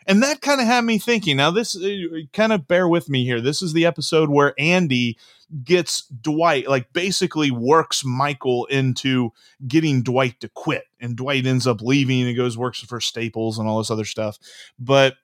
and 0.08 0.24
that 0.24 0.41
kind 0.41 0.62
of 0.62 0.67
had 0.67 0.84
me 0.84 0.98
thinking. 0.98 1.38
Now, 1.38 1.51
this 1.51 1.75
uh, 1.75 1.89
kind 2.34 2.53
of 2.53 2.67
bear 2.67 2.88
with 2.88 3.10
me 3.10 3.25
here. 3.25 3.41
This 3.41 3.62
is 3.62 3.74
the 3.74 3.86
episode 3.86 4.29
where 4.29 4.53
Andy 4.58 5.17
gets 5.63 6.08
Dwight, 6.08 6.67
like 6.67 6.93
basically 6.93 7.51
works 7.51 8.03
Michael 8.05 8.65
into 8.67 9.31
getting 9.67 10.01
Dwight 10.01 10.39
to 10.39 10.50
quit. 10.50 10.84
And 11.00 11.15
Dwight 11.15 11.46
ends 11.46 11.67
up 11.67 11.81
leaving 11.81 12.27
and 12.27 12.38
goes 12.38 12.58
works 12.58 12.79
for 12.79 13.01
Staples 13.01 13.60
and 13.60 13.67
all 13.67 13.79
this 13.79 13.91
other 13.91 14.05
stuff. 14.05 14.38
But 14.79 15.15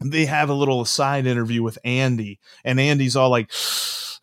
they 0.00 0.26
have 0.26 0.50
a 0.50 0.54
little 0.54 0.84
side 0.84 1.26
interview 1.26 1.62
with 1.62 1.78
Andy, 1.84 2.40
and 2.64 2.80
Andy's 2.80 3.16
all 3.16 3.30
like, 3.30 3.50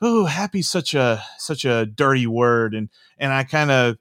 "Oh, 0.01 0.25
happy 0.25 0.61
such 0.61 0.93
a 0.93 1.23
such 1.37 1.65
a 1.65 1.85
dirty 1.85 2.27
word," 2.27 2.73
and 2.75 2.89
and 3.17 3.33
I 3.33 3.43
kind 3.43 3.71
of 3.71 3.97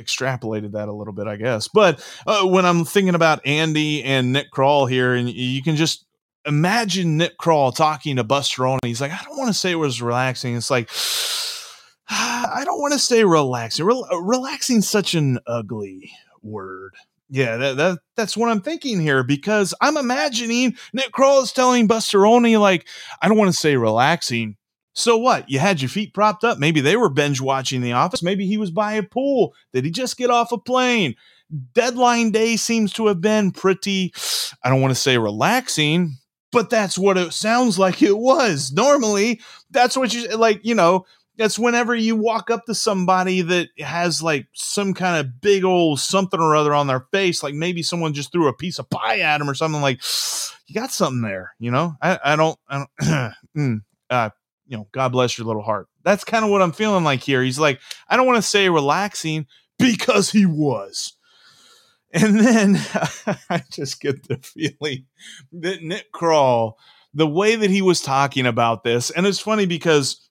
extrapolated 0.00 0.72
that 0.72 0.88
a 0.88 0.92
little 0.92 1.12
bit, 1.12 1.26
I 1.26 1.36
guess. 1.36 1.68
But 1.68 2.04
uh, 2.26 2.46
when 2.46 2.64
I'm 2.64 2.84
thinking 2.84 3.14
about 3.14 3.46
Andy 3.46 4.02
and 4.02 4.32
Nick 4.32 4.50
Krall 4.50 4.88
here, 4.88 5.14
and 5.14 5.28
you 5.28 5.62
can 5.62 5.76
just 5.76 6.04
imagine 6.46 7.16
Nick 7.16 7.38
Krall 7.38 7.74
talking 7.74 8.16
to 8.16 8.24
Buster 8.24 8.66
Olney. 8.66 8.80
He's 8.84 9.00
like, 9.00 9.12
I 9.12 9.22
don't 9.24 9.36
want 9.36 9.48
to 9.48 9.54
say 9.54 9.70
it 9.70 9.76
was 9.76 10.02
relaxing. 10.02 10.56
It's 10.56 10.70
like, 10.70 10.90
I 12.08 12.62
don't 12.64 12.80
want 12.80 12.92
to 12.92 12.98
say 12.98 13.24
relaxing. 13.24 13.84
Rel- 13.84 14.08
relaxing 14.22 14.80
such 14.80 15.14
an 15.14 15.38
ugly 15.46 16.10
word. 16.42 16.94
Yeah, 17.32 17.58
that, 17.58 17.76
that 17.76 17.98
that's 18.16 18.36
what 18.36 18.50
I'm 18.50 18.60
thinking 18.60 19.00
here 19.00 19.22
because 19.22 19.72
I'm 19.80 19.96
imagining 19.96 20.76
Nick 20.92 21.12
Krall 21.12 21.44
is 21.44 21.52
telling 21.52 21.86
Buster 21.86 22.26
Olney 22.26 22.56
like, 22.56 22.88
I 23.22 23.28
don't 23.28 23.38
want 23.38 23.52
to 23.52 23.56
say 23.56 23.76
relaxing, 23.76 24.56
so 24.92 25.16
what? 25.16 25.48
You 25.48 25.58
had 25.58 25.80
your 25.80 25.88
feet 25.88 26.14
propped 26.14 26.44
up. 26.44 26.58
Maybe 26.58 26.80
they 26.80 26.96
were 26.96 27.08
binge 27.08 27.40
watching 27.40 27.80
The 27.80 27.92
Office. 27.92 28.22
Maybe 28.22 28.46
he 28.46 28.56
was 28.56 28.70
by 28.70 28.94
a 28.94 29.02
pool. 29.02 29.54
Did 29.72 29.84
he 29.84 29.90
just 29.90 30.16
get 30.16 30.30
off 30.30 30.52
a 30.52 30.58
plane? 30.58 31.14
Deadline 31.74 32.30
day 32.30 32.56
seems 32.56 32.92
to 32.94 33.06
have 33.06 33.20
been 33.20 33.50
pretty, 33.50 34.12
I 34.62 34.68
don't 34.68 34.80
want 34.80 34.92
to 34.92 35.00
say 35.00 35.18
relaxing, 35.18 36.16
but 36.52 36.70
that's 36.70 36.98
what 36.98 37.16
it 37.16 37.32
sounds 37.32 37.78
like 37.78 38.02
it 38.02 38.18
was. 38.18 38.72
Normally, 38.72 39.40
that's 39.70 39.96
what 39.96 40.12
you 40.14 40.28
like, 40.36 40.60
you 40.64 40.74
know, 40.74 41.06
that's 41.36 41.58
whenever 41.58 41.94
you 41.94 42.16
walk 42.16 42.50
up 42.50 42.66
to 42.66 42.74
somebody 42.74 43.40
that 43.40 43.68
has 43.78 44.22
like 44.22 44.46
some 44.52 44.92
kind 44.92 45.18
of 45.18 45.40
big 45.40 45.64
old 45.64 45.98
something 45.98 46.38
or 46.38 46.54
other 46.54 46.74
on 46.74 46.86
their 46.86 47.06
face, 47.12 47.42
like 47.42 47.54
maybe 47.54 47.82
someone 47.82 48.12
just 48.12 48.30
threw 48.30 48.46
a 48.46 48.52
piece 48.52 48.78
of 48.78 48.90
pie 48.90 49.20
at 49.20 49.38
them 49.38 49.48
or 49.48 49.54
something 49.54 49.80
like, 49.80 50.00
you 50.66 50.74
got 50.74 50.92
something 50.92 51.22
there, 51.22 51.54
you 51.58 51.70
know? 51.70 51.96
I, 52.02 52.18
I 52.24 52.36
don't, 52.36 52.58
I 52.68 52.78
don't, 52.78 53.32
mm, 53.56 53.80
uh, 54.10 54.30
you 54.70 54.76
know, 54.76 54.86
God 54.92 55.08
bless 55.10 55.36
your 55.36 55.48
little 55.48 55.62
heart. 55.62 55.88
That's 56.04 56.22
kind 56.22 56.44
of 56.44 56.50
what 56.50 56.62
I'm 56.62 56.70
feeling 56.70 57.02
like 57.02 57.20
here. 57.20 57.42
He's 57.42 57.58
like, 57.58 57.80
I 58.08 58.16
don't 58.16 58.26
want 58.26 58.36
to 58.36 58.42
say 58.48 58.68
relaxing 58.68 59.46
because 59.80 60.30
he 60.30 60.46
was. 60.46 61.14
And 62.12 62.38
then 62.38 62.76
I 63.50 63.64
just 63.72 64.00
get 64.00 64.28
the 64.28 64.38
feeling 64.38 65.06
that 65.52 65.82
Nick 65.82 66.12
Krall, 66.12 66.74
the 67.12 67.26
way 67.26 67.56
that 67.56 67.70
he 67.70 67.82
was 67.82 68.00
talking 68.00 68.46
about 68.46 68.84
this, 68.84 69.10
and 69.10 69.26
it's 69.26 69.40
funny 69.40 69.66
because 69.66 70.29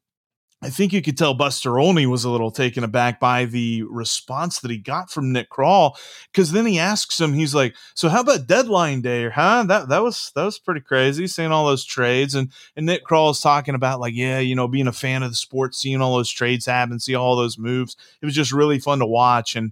I 0.62 0.70
think 0.70 0.92
you 0.92 1.02
could 1.02 1.18
tell 1.18 1.34
Buster 1.34 1.80
Olney 1.80 2.06
was 2.06 2.26
a 2.26 2.30
little 2.30 2.52
taken 2.52 2.84
aback 2.84 3.18
by 3.20 3.46
the 3.46 3.84
response 3.84 4.60
that 4.60 4.70
he 4.70 4.78
got 4.78 5.10
from 5.10 5.32
Nick 5.32 5.50
Krall 5.50 5.96
Because 6.34 6.52
then 6.52 6.66
he 6.66 6.78
asks 6.78 7.20
him, 7.20 7.34
he's 7.34 7.56
like, 7.56 7.76
"So 7.96 8.10
how 8.10 8.22
about 8.22 8.48
deadline 8.48 9.02
day? 9.02 9.30
Huh? 9.30 9.64
That 9.68 9.88
that 9.88 10.04
was 10.04 10.32
that 10.36 10.44
was 10.44 10.60
pretty 10.60 10.82
crazy, 10.82 11.28
seeing 11.28 11.52
all 11.52 11.66
those 11.66 11.86
trades." 11.86 12.36
And 12.36 12.52
and 12.76 12.86
Nick 12.86 13.06
Krall 13.06 13.32
is 13.32 13.40
talking 13.40 13.74
about 13.74 14.02
like, 14.02 14.14
yeah, 14.14 14.40
you 14.40 14.54
know, 14.54 14.68
being 14.68 14.88
a 14.88 14.92
fan 14.92 15.24
of 15.24 15.32
the 15.32 15.36
sport, 15.36 15.76
seeing 15.76 16.02
all 16.02 16.18
those 16.18 16.30
trades 16.30 16.66
happen, 16.66 17.00
see 17.00 17.16
all 17.16 17.38
those 17.38 17.58
moves. 17.58 17.96
It 18.22 18.26
was 18.26 18.36
just 18.36 18.52
really 18.52 18.80
fun 18.80 19.00
to 19.00 19.06
watch. 19.06 19.56
And 19.56 19.72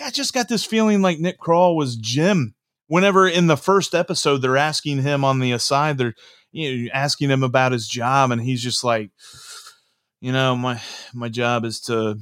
I 0.00 0.10
just 0.10 0.32
got 0.32 0.48
this 0.48 0.64
feeling 0.64 1.02
like 1.02 1.18
Nick 1.18 1.38
Krall 1.38 1.76
was 1.76 1.96
Jim. 1.96 2.54
Whenever 2.88 3.28
in 3.28 3.48
the 3.48 3.56
first 3.56 3.94
episode 3.94 4.38
they're 4.38 4.56
asking 4.56 5.02
him 5.02 5.24
on 5.24 5.40
the 5.40 5.52
aside, 5.52 5.98
they're 5.98 6.14
you 6.52 6.84
know 6.84 6.90
asking 6.94 7.30
him 7.30 7.42
about 7.42 7.72
his 7.72 7.86
job, 7.86 8.30
and 8.30 8.40
he's 8.40 8.62
just 8.62 8.82
like 8.82 9.10
you 10.20 10.32
know, 10.32 10.56
my 10.56 10.80
my 11.14 11.28
job 11.28 11.64
is 11.64 11.80
to 11.82 12.18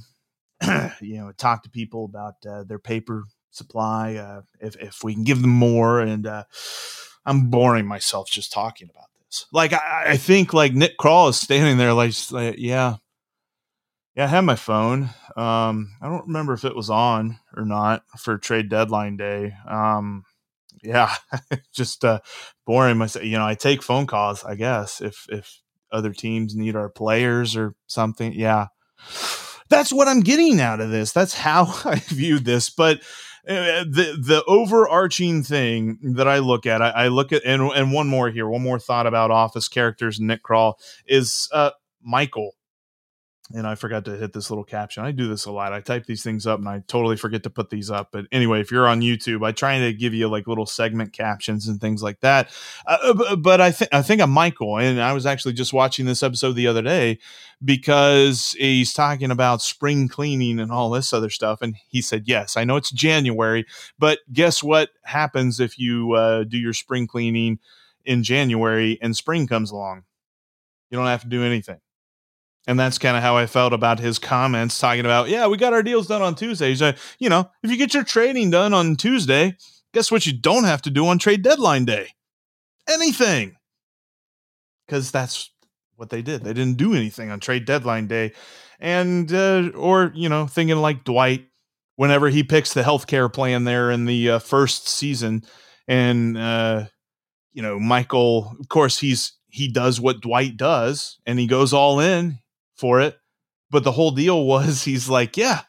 you 1.00 1.18
know 1.18 1.32
talk 1.36 1.62
to 1.64 1.70
people 1.70 2.04
about 2.04 2.34
uh, 2.48 2.64
their 2.64 2.78
paper 2.78 3.24
supply 3.50 4.16
uh, 4.16 4.42
if 4.60 4.76
if 4.76 5.04
we 5.04 5.14
can 5.14 5.24
give 5.24 5.40
them 5.42 5.50
more 5.50 6.00
and 6.00 6.26
uh, 6.26 6.44
I'm 7.26 7.50
boring 7.50 7.86
myself 7.86 8.30
just 8.30 8.52
talking 8.52 8.88
about 8.90 9.08
this. 9.26 9.46
Like 9.52 9.72
I, 9.72 10.04
I 10.12 10.16
think 10.16 10.52
like 10.52 10.74
Nick 10.74 10.98
Krall 10.98 11.30
is 11.30 11.36
standing 11.36 11.78
there 11.78 11.92
like, 11.92 12.14
like 12.30 12.56
yeah 12.58 12.96
Yeah, 14.14 14.24
I 14.24 14.28
had 14.28 14.42
my 14.42 14.54
phone. 14.56 15.10
Um, 15.36 15.96
I 16.00 16.08
don't 16.08 16.26
remember 16.26 16.52
if 16.52 16.64
it 16.64 16.76
was 16.76 16.88
on 16.88 17.38
or 17.56 17.64
not 17.64 18.04
for 18.16 18.38
trade 18.38 18.68
deadline 18.68 19.16
day. 19.16 19.54
Um, 19.68 20.24
yeah, 20.82 21.14
just 21.72 22.04
uh, 22.04 22.20
boring. 22.64 22.98
Myself, 22.98 23.24
you 23.24 23.36
know, 23.38 23.46
I 23.46 23.54
take 23.54 23.82
phone 23.82 24.06
calls. 24.06 24.44
I 24.44 24.54
guess 24.54 25.00
if 25.00 25.26
if 25.30 25.60
other 25.94 26.12
teams 26.12 26.54
need 26.54 26.76
our 26.76 26.88
players 26.88 27.56
or 27.56 27.74
something. 27.86 28.32
Yeah, 28.32 28.66
that's 29.68 29.92
what 29.92 30.08
I'm 30.08 30.20
getting 30.20 30.60
out 30.60 30.80
of 30.80 30.90
this. 30.90 31.12
That's 31.12 31.34
how 31.34 31.66
I 31.84 31.96
view 31.96 32.38
this. 32.38 32.70
But 32.70 33.00
uh, 33.48 33.84
the 33.84 34.16
the 34.18 34.42
overarching 34.46 35.42
thing 35.42 35.98
that 36.16 36.28
I 36.28 36.38
look 36.38 36.66
at, 36.66 36.80
I, 36.82 36.90
I, 36.90 37.08
look 37.08 37.32
at, 37.32 37.42
and 37.44 37.62
and 37.62 37.92
one 37.92 38.08
more 38.08 38.30
here, 38.30 38.48
one 38.48 38.62
more 38.62 38.78
thought 38.78 39.06
about 39.06 39.30
Office 39.30 39.68
characters. 39.68 40.18
Nick 40.18 40.42
Krall 40.42 40.74
is 41.06 41.48
uh, 41.52 41.70
Michael 42.02 42.52
and 43.52 43.66
I 43.66 43.74
forgot 43.74 44.06
to 44.06 44.16
hit 44.16 44.32
this 44.32 44.50
little 44.50 44.64
caption. 44.64 45.04
I 45.04 45.10
do 45.12 45.28
this 45.28 45.44
a 45.44 45.52
lot. 45.52 45.74
I 45.74 45.80
type 45.80 46.06
these 46.06 46.22
things 46.22 46.46
up 46.46 46.58
and 46.58 46.68
I 46.68 46.82
totally 46.88 47.16
forget 47.16 47.42
to 47.42 47.50
put 47.50 47.68
these 47.68 47.90
up. 47.90 48.08
But 48.10 48.24
anyway, 48.32 48.60
if 48.60 48.70
you're 48.70 48.88
on 48.88 49.02
YouTube, 49.02 49.44
I 49.46 49.52
try 49.52 49.78
to 49.78 49.92
give 49.92 50.14
you 50.14 50.28
like 50.28 50.46
little 50.46 50.64
segment 50.64 51.12
captions 51.12 51.68
and 51.68 51.78
things 51.78 52.02
like 52.02 52.20
that. 52.20 52.50
Uh, 52.86 53.12
uh 53.28 53.36
but 53.36 53.60
I 53.60 53.70
think 53.70 53.92
I 53.92 54.00
think 54.00 54.22
I'm 54.22 54.30
Michael, 54.30 54.78
and 54.78 55.00
I 55.00 55.12
was 55.12 55.26
actually 55.26 55.52
just 55.52 55.74
watching 55.74 56.06
this 56.06 56.22
episode 56.22 56.52
the 56.52 56.66
other 56.66 56.80
day 56.80 57.18
because 57.62 58.56
he's 58.58 58.94
talking 58.94 59.30
about 59.30 59.60
spring 59.60 60.08
cleaning 60.08 60.58
and 60.58 60.72
all 60.72 60.88
this 60.88 61.12
other 61.12 61.30
stuff, 61.30 61.60
and 61.60 61.76
he 61.88 62.00
said, 62.00 62.24
"Yes, 62.26 62.56
I 62.56 62.64
know 62.64 62.76
it's 62.76 62.90
January, 62.90 63.66
but 63.98 64.20
guess 64.32 64.62
what 64.62 64.90
happens 65.04 65.60
if 65.60 65.78
you 65.78 66.12
uh, 66.12 66.44
do 66.44 66.56
your 66.56 66.72
spring 66.72 67.06
cleaning 67.06 67.58
in 68.06 68.22
January 68.22 68.98
and 69.02 69.14
spring 69.14 69.46
comes 69.46 69.70
along? 69.70 70.04
You 70.90 70.96
don't 70.96 71.06
have 71.06 71.22
to 71.22 71.28
do 71.28 71.42
anything." 71.44 71.83
And 72.66 72.80
that's 72.80 72.98
kind 72.98 73.16
of 73.16 73.22
how 73.22 73.36
I 73.36 73.46
felt 73.46 73.72
about 73.72 73.98
his 73.98 74.18
comments 74.18 74.78
talking 74.78 75.04
about, 75.04 75.28
yeah, 75.28 75.46
we 75.46 75.58
got 75.58 75.74
our 75.74 75.82
deals 75.82 76.06
done 76.06 76.22
on 76.22 76.34
Tuesdays. 76.34 76.80
Uh, 76.80 76.96
you 77.18 77.28
know, 77.28 77.50
if 77.62 77.70
you 77.70 77.76
get 77.76 77.92
your 77.92 78.04
trading 78.04 78.50
done 78.50 78.72
on 78.72 78.96
Tuesday, 78.96 79.56
guess 79.92 80.10
what 80.10 80.24
you 80.24 80.32
don't 80.32 80.64
have 80.64 80.80
to 80.82 80.90
do 80.90 81.06
on 81.06 81.18
trade 81.18 81.42
deadline 81.42 81.84
day? 81.84 82.08
Anything. 82.88 83.56
Because 84.86 85.10
that's 85.10 85.50
what 85.96 86.08
they 86.08 86.22
did. 86.22 86.42
They 86.42 86.54
didn't 86.54 86.78
do 86.78 86.94
anything 86.94 87.30
on 87.30 87.38
trade 87.38 87.66
deadline 87.66 88.06
day. 88.06 88.32
And, 88.80 89.32
uh, 89.32 89.70
or, 89.74 90.12
you 90.14 90.28
know, 90.28 90.46
thinking 90.46 90.78
like 90.78 91.04
Dwight, 91.04 91.46
whenever 91.96 92.28
he 92.28 92.42
picks 92.42 92.72
the 92.72 92.82
healthcare 92.82 93.32
plan 93.32 93.64
there 93.64 93.90
in 93.90 94.06
the 94.06 94.30
uh, 94.30 94.38
first 94.38 94.88
season. 94.88 95.44
And, 95.86 96.36
uh, 96.36 96.86
you 97.52 97.62
know, 97.62 97.78
Michael, 97.78 98.56
of 98.58 98.68
course, 98.68 98.98
he's, 98.98 99.34
he 99.48 99.68
does 99.68 100.00
what 100.00 100.20
Dwight 100.20 100.56
does 100.56 101.20
and 101.24 101.38
he 101.38 101.46
goes 101.46 101.72
all 101.72 102.00
in 102.00 102.38
for 102.76 103.00
it. 103.00 103.16
But 103.70 103.84
the 103.84 103.92
whole 103.92 104.10
deal 104.10 104.44
was 104.44 104.82
he's 104.84 105.08
like, 105.08 105.36
yeah, 105.36 105.62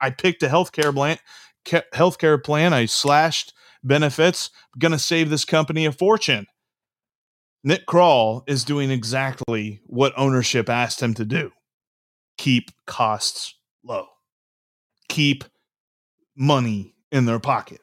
I 0.00 0.10
picked 0.10 0.42
a 0.42 0.48
healthcare 0.48 0.94
plan, 0.94 1.18
healthcare 1.66 2.42
plan. 2.42 2.72
I 2.72 2.86
slashed 2.86 3.52
benefits. 3.82 4.50
Gonna 4.78 4.98
save 4.98 5.30
this 5.30 5.44
company 5.44 5.86
a 5.86 5.92
fortune. 5.92 6.46
Nick 7.64 7.86
Krall 7.86 8.42
is 8.48 8.64
doing 8.64 8.90
exactly 8.90 9.80
what 9.86 10.12
ownership 10.16 10.68
asked 10.68 11.00
him 11.00 11.14
to 11.14 11.24
do: 11.24 11.52
keep 12.36 12.70
costs 12.86 13.54
low, 13.84 14.06
keep 15.08 15.44
money 16.36 16.94
in 17.12 17.26
their 17.26 17.38
pocket. 17.38 17.80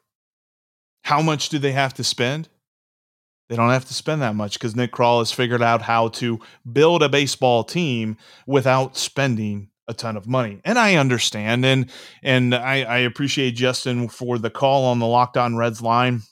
How 1.04 1.22
much 1.22 1.48
do 1.48 1.58
they 1.58 1.72
have 1.72 1.94
to 1.94 2.04
spend? 2.04 2.48
They 3.50 3.56
don't 3.56 3.70
have 3.70 3.86
to 3.86 3.94
spend 3.94 4.22
that 4.22 4.36
much 4.36 4.52
because 4.52 4.76
Nick 4.76 4.92
Krall 4.92 5.18
has 5.18 5.32
figured 5.32 5.60
out 5.60 5.82
how 5.82 6.06
to 6.10 6.38
build 6.72 7.02
a 7.02 7.08
baseball 7.08 7.64
team 7.64 8.16
without 8.46 8.96
spending 8.96 9.70
a 9.88 9.92
ton 9.92 10.16
of 10.16 10.28
money. 10.28 10.60
And 10.64 10.78
I 10.78 10.94
understand 10.94 11.66
and 11.66 11.90
and 12.22 12.54
I, 12.54 12.82
I 12.82 12.98
appreciate 12.98 13.56
Justin 13.56 14.08
for 14.08 14.38
the 14.38 14.50
call 14.50 14.84
on 14.84 15.00
the 15.00 15.06
Locked 15.06 15.36
On 15.36 15.56
Reds 15.56 15.82
line. 15.82 16.22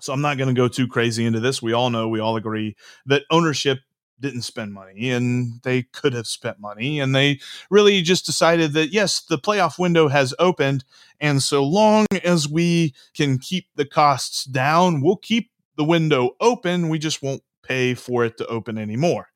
So 0.00 0.14
I'm 0.14 0.22
not 0.22 0.38
going 0.38 0.48
to 0.48 0.58
go 0.58 0.66
too 0.66 0.88
crazy 0.88 1.26
into 1.26 1.38
this. 1.38 1.60
We 1.60 1.74
all 1.74 1.90
know, 1.90 2.08
we 2.08 2.18
all 2.18 2.34
agree 2.34 2.76
that 3.04 3.24
ownership 3.30 3.80
didn't 4.18 4.42
spend 4.42 4.72
money 4.72 5.10
and 5.10 5.60
they 5.64 5.82
could 5.82 6.14
have 6.14 6.26
spent 6.26 6.58
money 6.58 6.98
and 6.98 7.14
they 7.14 7.40
really 7.68 8.00
just 8.00 8.24
decided 8.24 8.72
that 8.72 8.90
yes 8.90 9.20
the 9.20 9.36
playoff 9.36 9.78
window 9.78 10.08
has 10.08 10.32
opened 10.38 10.84
and 11.20 11.42
so 11.42 11.64
long 11.64 12.06
as 12.22 12.48
we 12.48 12.94
can 13.12 13.38
keep 13.38 13.66
the 13.74 13.84
costs 13.84 14.44
down 14.44 15.02
we'll 15.02 15.16
keep 15.16 15.50
the 15.76 15.84
window 15.84 16.30
open. 16.40 16.88
We 16.88 16.98
just 16.98 17.22
won't 17.22 17.42
pay 17.62 17.94
for 17.94 18.24
it 18.24 18.38
to 18.38 18.46
open 18.46 18.78
anymore 18.78 19.28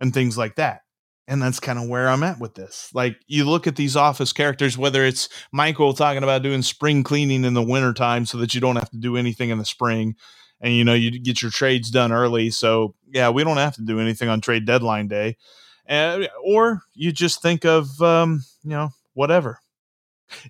and 0.00 0.12
things 0.12 0.38
like 0.38 0.56
that. 0.56 0.82
And 1.28 1.42
that's 1.42 1.58
kind 1.58 1.78
of 1.78 1.88
where 1.88 2.08
I'm 2.08 2.22
at 2.22 2.38
with 2.38 2.54
this. 2.54 2.88
Like 2.94 3.16
you 3.26 3.44
look 3.44 3.66
at 3.66 3.74
these 3.74 3.96
office 3.96 4.32
characters, 4.32 4.78
whether 4.78 5.04
it's 5.04 5.28
Michael 5.52 5.92
talking 5.92 6.22
about 6.22 6.42
doing 6.42 6.62
spring 6.62 7.02
cleaning 7.02 7.44
in 7.44 7.54
the 7.54 7.62
wintertime 7.62 8.26
so 8.26 8.38
that 8.38 8.54
you 8.54 8.60
don't 8.60 8.76
have 8.76 8.90
to 8.90 8.96
do 8.96 9.16
anything 9.16 9.50
in 9.50 9.58
the 9.58 9.64
spring 9.64 10.14
and 10.60 10.74
you 10.74 10.84
know 10.84 10.94
you 10.94 11.18
get 11.18 11.42
your 11.42 11.50
trades 11.50 11.90
done 11.90 12.12
early. 12.12 12.50
So 12.50 12.94
yeah, 13.08 13.30
we 13.30 13.42
don't 13.42 13.56
have 13.56 13.74
to 13.74 13.82
do 13.82 13.98
anything 14.00 14.28
on 14.28 14.40
trade 14.40 14.66
deadline 14.66 15.08
day. 15.08 15.36
Uh, 15.88 16.26
or 16.44 16.82
you 16.94 17.12
just 17.12 17.42
think 17.42 17.64
of 17.64 18.00
um, 18.00 18.44
you 18.62 18.70
know, 18.70 18.90
whatever. 19.14 19.58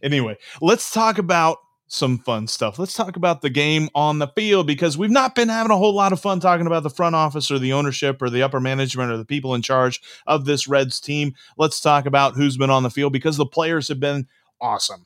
Anyway, 0.03 0.37
let's 0.61 0.91
talk 0.91 1.19
about 1.19 1.59
some 1.89 2.19
fun 2.19 2.47
stuff. 2.47 2.79
Let's 2.79 2.95
talk 2.95 3.17
about 3.17 3.43
the 3.43 3.51
game 3.51 3.89
on 3.95 4.19
the 4.19 4.29
field 4.29 4.67
because 4.67 4.99
we've 4.99 5.11
not 5.11 5.35
been 5.35 5.49
having 5.49 5.71
a 5.71 5.77
whole 5.77 5.95
lot 5.95 6.13
of 6.13 6.21
fun 6.21 6.41
talking 6.41 6.67
about 6.67 6.83
the 6.83 6.91
front 6.91 7.15
office 7.15 7.51
or 7.51 7.59
the 7.59 7.73
ownership 7.73 8.21
or 8.21 8.29
the 8.29 8.43
upper 8.43 8.61
management 8.61 9.13
or 9.13 9.17
the 9.17 9.25
people 9.25 9.55
in 9.55 9.63
charge 9.63 10.01
of 10.27 10.45
this 10.45 10.67
Reds 10.67 11.01
team. 11.01 11.35
Let's 11.57 11.81
talk 11.81 12.07
about 12.07 12.35
who's 12.35 12.57
been 12.57 12.71
on 12.71 12.83
the 12.83 12.91
field 12.91 13.13
because 13.13 13.37
the 13.37 13.47
players 13.47 13.89
have 13.89 14.01
been 14.01 14.27
awesome. 14.61 15.05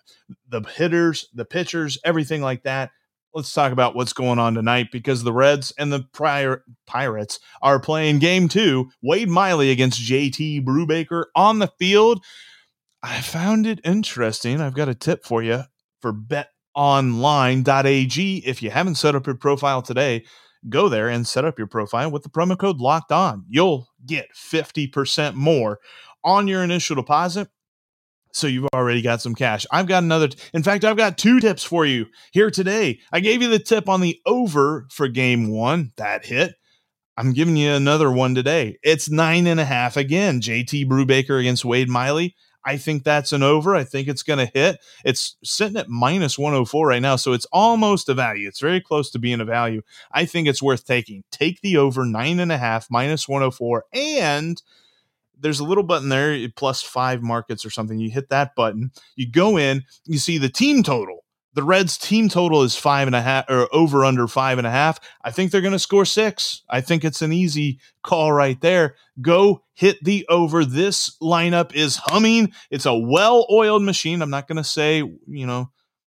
The 0.49 0.63
hitters, 0.63 1.29
the 1.35 1.45
pitchers, 1.45 1.99
everything 2.05 2.41
like 2.41 2.63
that. 2.63 2.91
Let's 3.35 3.53
talk 3.53 3.73
about 3.73 3.95
what's 3.95 4.13
going 4.13 4.41
on 4.41 4.55
tonight 4.55 4.89
because 4.91 5.23
the 5.23 5.33
Reds 5.33 5.73
and 5.79 5.93
the 5.93 6.05
prior 6.13 6.65
Pirates 6.87 7.39
are 7.63 7.79
playing 7.79 8.19
game 8.19 8.49
two. 8.49 8.91
Wade 9.03 9.29
Miley 9.29 9.71
against 9.71 10.01
JT 10.01 10.65
Brubaker 10.65 11.27
on 11.37 11.61
the 11.61 11.71
field. 11.79 12.25
I 13.03 13.21
found 13.21 13.67
it 13.67 13.81
interesting. 13.85 14.61
I've 14.61 14.75
got 14.75 14.89
a 14.89 14.95
tip 14.95 15.25
for 15.25 15.43
you 15.43 15.63
for 16.01 16.11
bet 16.11 16.49
online.ag. 16.75 18.43
If 18.47 18.63
you 18.63 18.71
haven't 18.71 18.97
set 18.97 19.15
up 19.15 19.27
your 19.27 19.37
profile 19.37 19.83
today, 19.83 20.25
go 20.69 20.89
there 20.89 21.09
and 21.09 21.27
set 21.27 21.45
up 21.45 21.59
your 21.59 21.67
profile 21.67 22.11
with 22.11 22.23
the 22.23 22.29
promo 22.29 22.59
code 22.59 22.79
locked 22.79 23.13
on. 23.13 23.45
You'll 23.49 23.89
get 24.07 24.29
50% 24.35 25.35
more 25.35 25.79
on 26.25 26.49
your 26.49 26.63
initial 26.63 26.97
deposit. 26.97 27.49
So 28.33 28.47
you've 28.47 28.69
already 28.73 29.03
got 29.03 29.21
some 29.21 29.35
cash. 29.35 29.67
I've 29.73 29.89
got 29.89 30.05
another. 30.05 30.29
T- 30.29 30.39
in 30.55 30.63
fact, 30.63 30.85
I've 30.85 30.97
got 30.97 31.19
two 31.19 31.41
tips 31.41 31.65
for 31.65 31.85
you 31.85 32.07
here 32.33 32.51
today. 32.51 33.01
I 33.13 33.21
gave 33.21 33.43
you 33.43 33.49
the 33.49 33.59
tip 33.59 33.89
on 33.89 34.01
the 34.01 34.21
over 34.25 34.87
for 34.91 35.09
game 35.09 35.51
one. 35.51 35.91
That 35.97 36.25
hit. 36.25 36.55
I'm 37.17 37.33
giving 37.33 37.57
you 37.57 37.73
another 37.73 38.11
one 38.11 38.35
today. 38.35 38.79
It's 38.83 39.11
nine 39.11 39.47
and 39.47 39.59
a 39.59 39.65
half 39.65 39.97
again. 39.97 40.41
JT 40.41 40.87
Brubaker 40.87 41.41
against 41.41 41.65
Wade 41.65 41.89
Miley. 41.89 42.37
I 42.65 42.77
think 42.77 43.05
that's 43.05 43.33
an 43.33 43.43
over. 43.43 43.75
I 43.75 43.85
think 43.85 44.09
it's 44.09 44.23
going 44.23 44.39
to 44.39 44.53
hit. 44.53 44.79
It's 45.05 45.37
sitting 45.43 45.77
at 45.77 45.89
minus 45.89 46.39
104 46.39 46.87
right 46.87 47.03
now, 47.03 47.17
so 47.17 47.33
it's 47.33 47.47
almost 47.53 48.09
a 48.09 48.15
value. 48.15 48.49
It's 48.49 48.61
very 48.61 48.81
close 48.81 49.11
to 49.11 49.19
being 49.19 49.41
a 49.41 49.45
value. 49.45 49.83
I 50.13 50.27
think 50.27 50.47
it's 50.47 50.63
worth 50.63 50.87
taking. 50.87 51.25
Take 51.31 51.61
the 51.61 51.79
over 51.79 52.05
nine 52.05 52.41
and 52.41 52.53
a 52.53 52.59
half, 52.59 52.91
minus 52.91 53.29
104, 53.29 53.85
and 53.93 54.63
there's 55.39 55.61
a 55.61 55.65
little 55.65 55.85
button 55.85 56.11
there, 56.11 56.49
plus 56.57 56.83
five 56.83 57.23
markets 57.23 57.65
or 57.65 57.71
something. 57.71 57.99
You 57.99 58.11
hit 58.11 58.29
that 58.29 58.55
button, 58.55 58.91
you 59.17 59.31
go 59.31 59.57
in, 59.57 59.85
you 60.05 60.19
see 60.19 60.39
the 60.39 60.51
team 60.51 60.83
total 60.83 61.20
the 61.55 61.63
Reds 61.63 61.99
team 61.99 62.29
total 62.29 62.63
is 62.63 62.77
five 62.77 63.09
and 63.09 63.17
a 63.17 63.21
half 63.21 63.45
or 63.49 63.69
over 63.73 64.05
under 64.05 64.29
five 64.29 64.59
and 64.59 64.67
a 64.67 64.71
half. 64.71 65.01
I 65.23 65.31
think 65.31 65.51
they're 65.51 65.61
going 65.61 65.73
to 65.73 65.79
score 65.79 66.05
six. 66.05 66.63
I 66.69 66.81
think 66.81 67.05
it's 67.05 67.23
an 67.23 67.33
easy 67.33 67.81
call 68.03 68.33
right 68.33 68.61
there. 68.61 68.95
Go 69.21 69.65
hit 69.75 70.03
the 70.05 70.27
over. 70.29 70.65
This 70.65 71.17
lineup 71.21 71.75
is 71.75 71.97
humming. 71.97 72.53
It's 72.71 72.87
a 72.87 72.95
well 72.95 73.47
oiled 73.51 73.83
machine. 73.83 74.23
I'm 74.23 74.31
not 74.31 74.47
going 74.47 74.57
to 74.57 74.65
say, 74.65 74.99
you 74.99 75.47
know, 75.47 75.71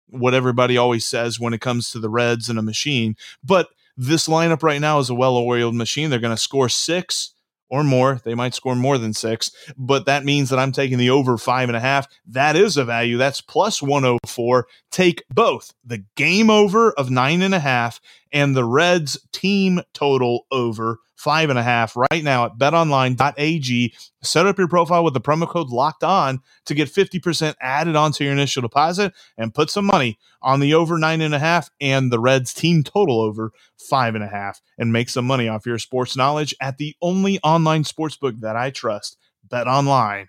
what 0.08 0.34
everybody 0.34 0.76
always 0.76 1.06
says 1.06 1.40
when 1.40 1.54
it 1.54 1.62
comes 1.62 1.90
to 1.90 1.98
the 1.98 2.10
Reds 2.10 2.50
and 2.50 2.58
a 2.58 2.62
machine, 2.62 3.16
but 3.42 3.68
this 3.96 4.28
lineup 4.28 4.62
right 4.62 4.80
now 4.80 4.98
is 4.98 5.10
a 5.10 5.14
well 5.14 5.36
oiled 5.36 5.74
machine. 5.74 6.10
They're 6.10 6.18
going 6.18 6.36
to 6.36 6.42
score 6.42 6.68
six 6.68 7.31
or 7.72 7.82
more. 7.82 8.20
They 8.22 8.34
might 8.34 8.54
score 8.54 8.76
more 8.76 8.98
than 8.98 9.14
six, 9.14 9.50
but 9.78 10.04
that 10.04 10.26
means 10.26 10.50
that 10.50 10.58
I'm 10.58 10.72
taking 10.72 10.98
the 10.98 11.08
over 11.08 11.38
five 11.38 11.70
and 11.70 11.76
a 11.76 11.80
half. 11.80 12.06
That 12.26 12.54
is 12.54 12.76
a 12.76 12.84
value. 12.84 13.16
That's 13.16 13.40
plus 13.40 13.80
104. 13.80 14.66
Take 14.90 15.24
both 15.30 15.72
the 15.82 16.04
game 16.14 16.50
over 16.50 16.92
of 16.92 17.10
nine 17.10 17.40
and 17.40 17.54
a 17.54 17.58
half 17.58 17.98
and 18.32 18.56
the 18.56 18.64
Reds 18.64 19.18
team 19.32 19.80
total 19.92 20.46
over 20.50 20.98
five 21.22 21.50
and 21.50 21.58
a 21.58 21.62
half 21.62 21.96
right 21.96 22.24
now 22.24 22.46
at 22.46 22.58
betonline.ag. 22.58 23.94
Set 24.22 24.46
up 24.46 24.58
your 24.58 24.66
profile 24.66 25.04
with 25.04 25.14
the 25.14 25.20
promo 25.20 25.48
code 25.48 25.68
locked 25.68 26.02
on 26.02 26.40
to 26.66 26.74
get 26.74 26.88
50% 26.88 27.54
added 27.60 27.94
onto 27.94 28.24
your 28.24 28.32
initial 28.32 28.60
deposit 28.60 29.12
and 29.38 29.54
put 29.54 29.70
some 29.70 29.84
money 29.84 30.18
on 30.40 30.58
the 30.58 30.74
over 30.74 30.98
nine 30.98 31.20
and 31.20 31.34
a 31.34 31.38
half 31.38 31.70
and 31.80 32.10
the 32.10 32.18
Reds 32.18 32.52
team 32.52 32.82
total 32.82 33.20
over 33.20 33.52
five 33.78 34.16
and 34.16 34.24
a 34.24 34.28
half 34.28 34.60
and 34.78 34.92
make 34.92 35.08
some 35.08 35.24
money 35.24 35.46
off 35.46 35.64
your 35.64 35.78
sports 35.78 36.16
knowledge 36.16 36.56
at 36.60 36.78
the 36.78 36.96
only 37.00 37.38
online 37.44 37.84
sports 37.84 38.16
book 38.16 38.34
that 38.40 38.56
I 38.56 38.70
trust, 38.70 39.16
betonline.ag. 39.48 40.26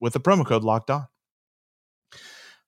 with 0.00 0.12
the 0.14 0.20
promo 0.20 0.46
code 0.46 0.64
locked 0.64 0.90
on. 0.90 1.06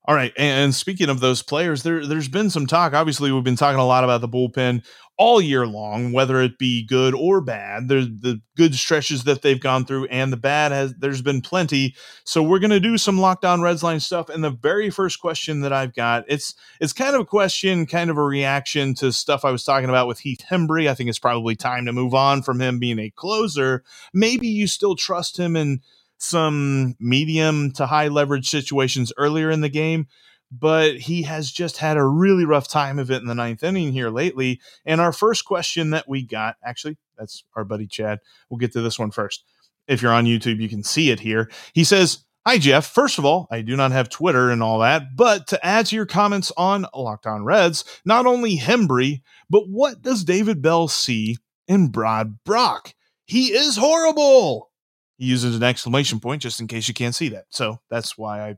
All 0.07 0.15
right. 0.15 0.33
And 0.37 0.75
speaking 0.75 1.09
of 1.09 1.21
those 1.21 1.43
players, 1.43 1.83
there, 1.83 2.07
there's 2.07 2.29
been 2.29 2.51
some 2.51 2.67
talk. 2.67 2.93
Obviously, 2.93 3.33
we've 3.33 3.43
been 3.43 3.57
talking 3.57 3.81
a 3.81 3.87
lot 3.87 4.05
about 4.05 4.21
the 4.21 4.29
bullpen 4.29 4.85
all 5.17 5.41
year 5.41 5.67
long, 5.67 6.13
whether 6.13 6.43
it 6.43 6.59
be 6.59 6.85
good 6.85 7.15
or 7.15 7.41
bad. 7.41 7.89
There's 7.89 8.09
the 8.09 8.41
good 8.57 8.75
stretches 8.75 9.25
that 9.25 9.43
they've 9.43 9.61
gone 9.61 9.87
through, 9.87 10.07
and 10.07 10.33
the 10.33 10.37
bad 10.37 10.73
has 10.73 10.95
there's 10.99 11.23
been 11.23 11.41
plenty. 11.41 11.95
So 12.25 12.43
we're 12.43 12.59
gonna 12.59 12.81
do 12.81 12.99
some 12.99 13.19
Locked 13.19 13.45
On 13.45 13.63
Reds 13.63 13.83
line 13.83 14.01
stuff. 14.01 14.29
And 14.29 14.43
the 14.43 14.51
very 14.51 14.91
first 14.91 15.21
question 15.21 15.61
that 15.61 15.73
I've 15.73 15.95
got, 15.95 16.25
it's 16.29 16.55
it's 16.81 16.93
kind 16.93 17.15
of 17.15 17.23
a 17.23 17.27
question, 17.27 17.87
kind 17.87 18.11
of 18.11 18.19
a 18.19 18.23
reaction 18.23 18.95
to 18.97 19.13
stuff 19.13 19.45
I 19.45 19.53
was 19.53 19.65
talking 19.65 19.89
about 19.89 20.09
with 20.09 20.21
Heath 20.21 20.45
Hembree. 20.51 20.89
I 20.89 20.95
think 20.95 21.09
it's 21.09 21.19
probably 21.19 21.57
time 21.57 21.87
to 21.87 21.93
move 21.93 22.13
on 22.13 22.43
from 22.43 22.61
him 22.61 22.79
being 22.79 22.99
a 22.99 23.11
closer. 23.11 23.85
Maybe 24.13 24.49
you 24.49 24.67
still 24.67 24.97
trust 24.97 25.39
him 25.39 25.57
in 25.57 25.81
some 26.25 26.97
medium 26.99 27.71
to 27.73 27.87
high 27.87 28.09
leverage 28.09 28.49
situations 28.49 29.13
earlier 29.17 29.51
in 29.51 29.61
the 29.61 29.69
game, 29.69 30.07
but 30.51 30.97
he 30.97 31.23
has 31.23 31.51
just 31.51 31.79
had 31.79 31.97
a 31.97 32.05
really 32.05 32.45
rough 32.45 32.69
time 32.69 32.99
of 32.99 33.11
it 33.11 33.21
in 33.21 33.29
the 33.29 33.35
ninth 33.35 33.63
inning 33.63 33.93
here 33.93 34.11
lately. 34.11 34.61
And 34.85 35.01
our 35.01 35.13
first 35.13 35.45
question 35.45 35.91
that 35.91 36.09
we 36.09 36.23
got, 36.23 36.57
actually, 36.65 36.97
that's 37.19 37.45
our 37.55 37.65
buddy 37.65 37.87
Chad. 37.87 38.21
We'll 38.49 38.59
get 38.59 38.73
to 38.73 38.83
this 38.83 38.99
one 38.99 39.11
first. 39.11 39.45
If 39.87 40.01
you're 40.01 40.13
on 40.13 40.25
YouTube, 40.25 40.61
you 40.61 40.69
can 40.69 40.83
see 40.83 41.11
it 41.11 41.21
here. 41.21 41.51
He 41.75 41.85
says, 41.85 42.25
Hi, 42.47 42.59
Jeff. 42.59 42.85
First 42.85 43.19
of 43.19 43.25
all, 43.25 43.49
I 43.51 43.63
do 43.63 43.75
not 43.75 43.91
have 43.93 44.11
Twitter 44.11 44.51
and 44.51 44.63
all 44.63 44.81
that, 44.81 45.17
but 45.17 45.47
to 45.47 45.67
add 45.67 45.87
to 45.87 45.97
your 45.97 46.05
comments 46.05 46.53
on 46.59 46.85
Locked 46.95 47.27
On 47.27 47.43
Reds, 47.43 47.85
not 48.05 48.27
only 48.27 48.59
Hembree, 48.59 49.23
but 49.49 49.65
what 49.67 50.03
does 50.03 50.25
David 50.25 50.61
Bell 50.61 50.87
see 50.87 51.39
in 51.67 51.89
Brad 51.89 52.45
Brach? 52.45 52.95
He 53.25 53.47
is 53.47 53.79
horrible. 53.79 54.71
He 55.17 55.27
uses 55.27 55.57
an 55.57 55.63
exclamation 55.63 56.21
point 56.21 56.43
just 56.43 56.61
in 56.61 56.67
case 56.67 56.89
you 56.89 56.95
can't 56.95 57.15
see 57.15 57.29
that. 57.31 57.45
So 57.51 57.81
that's 57.91 58.19
why 58.19 58.41
I 58.41 58.57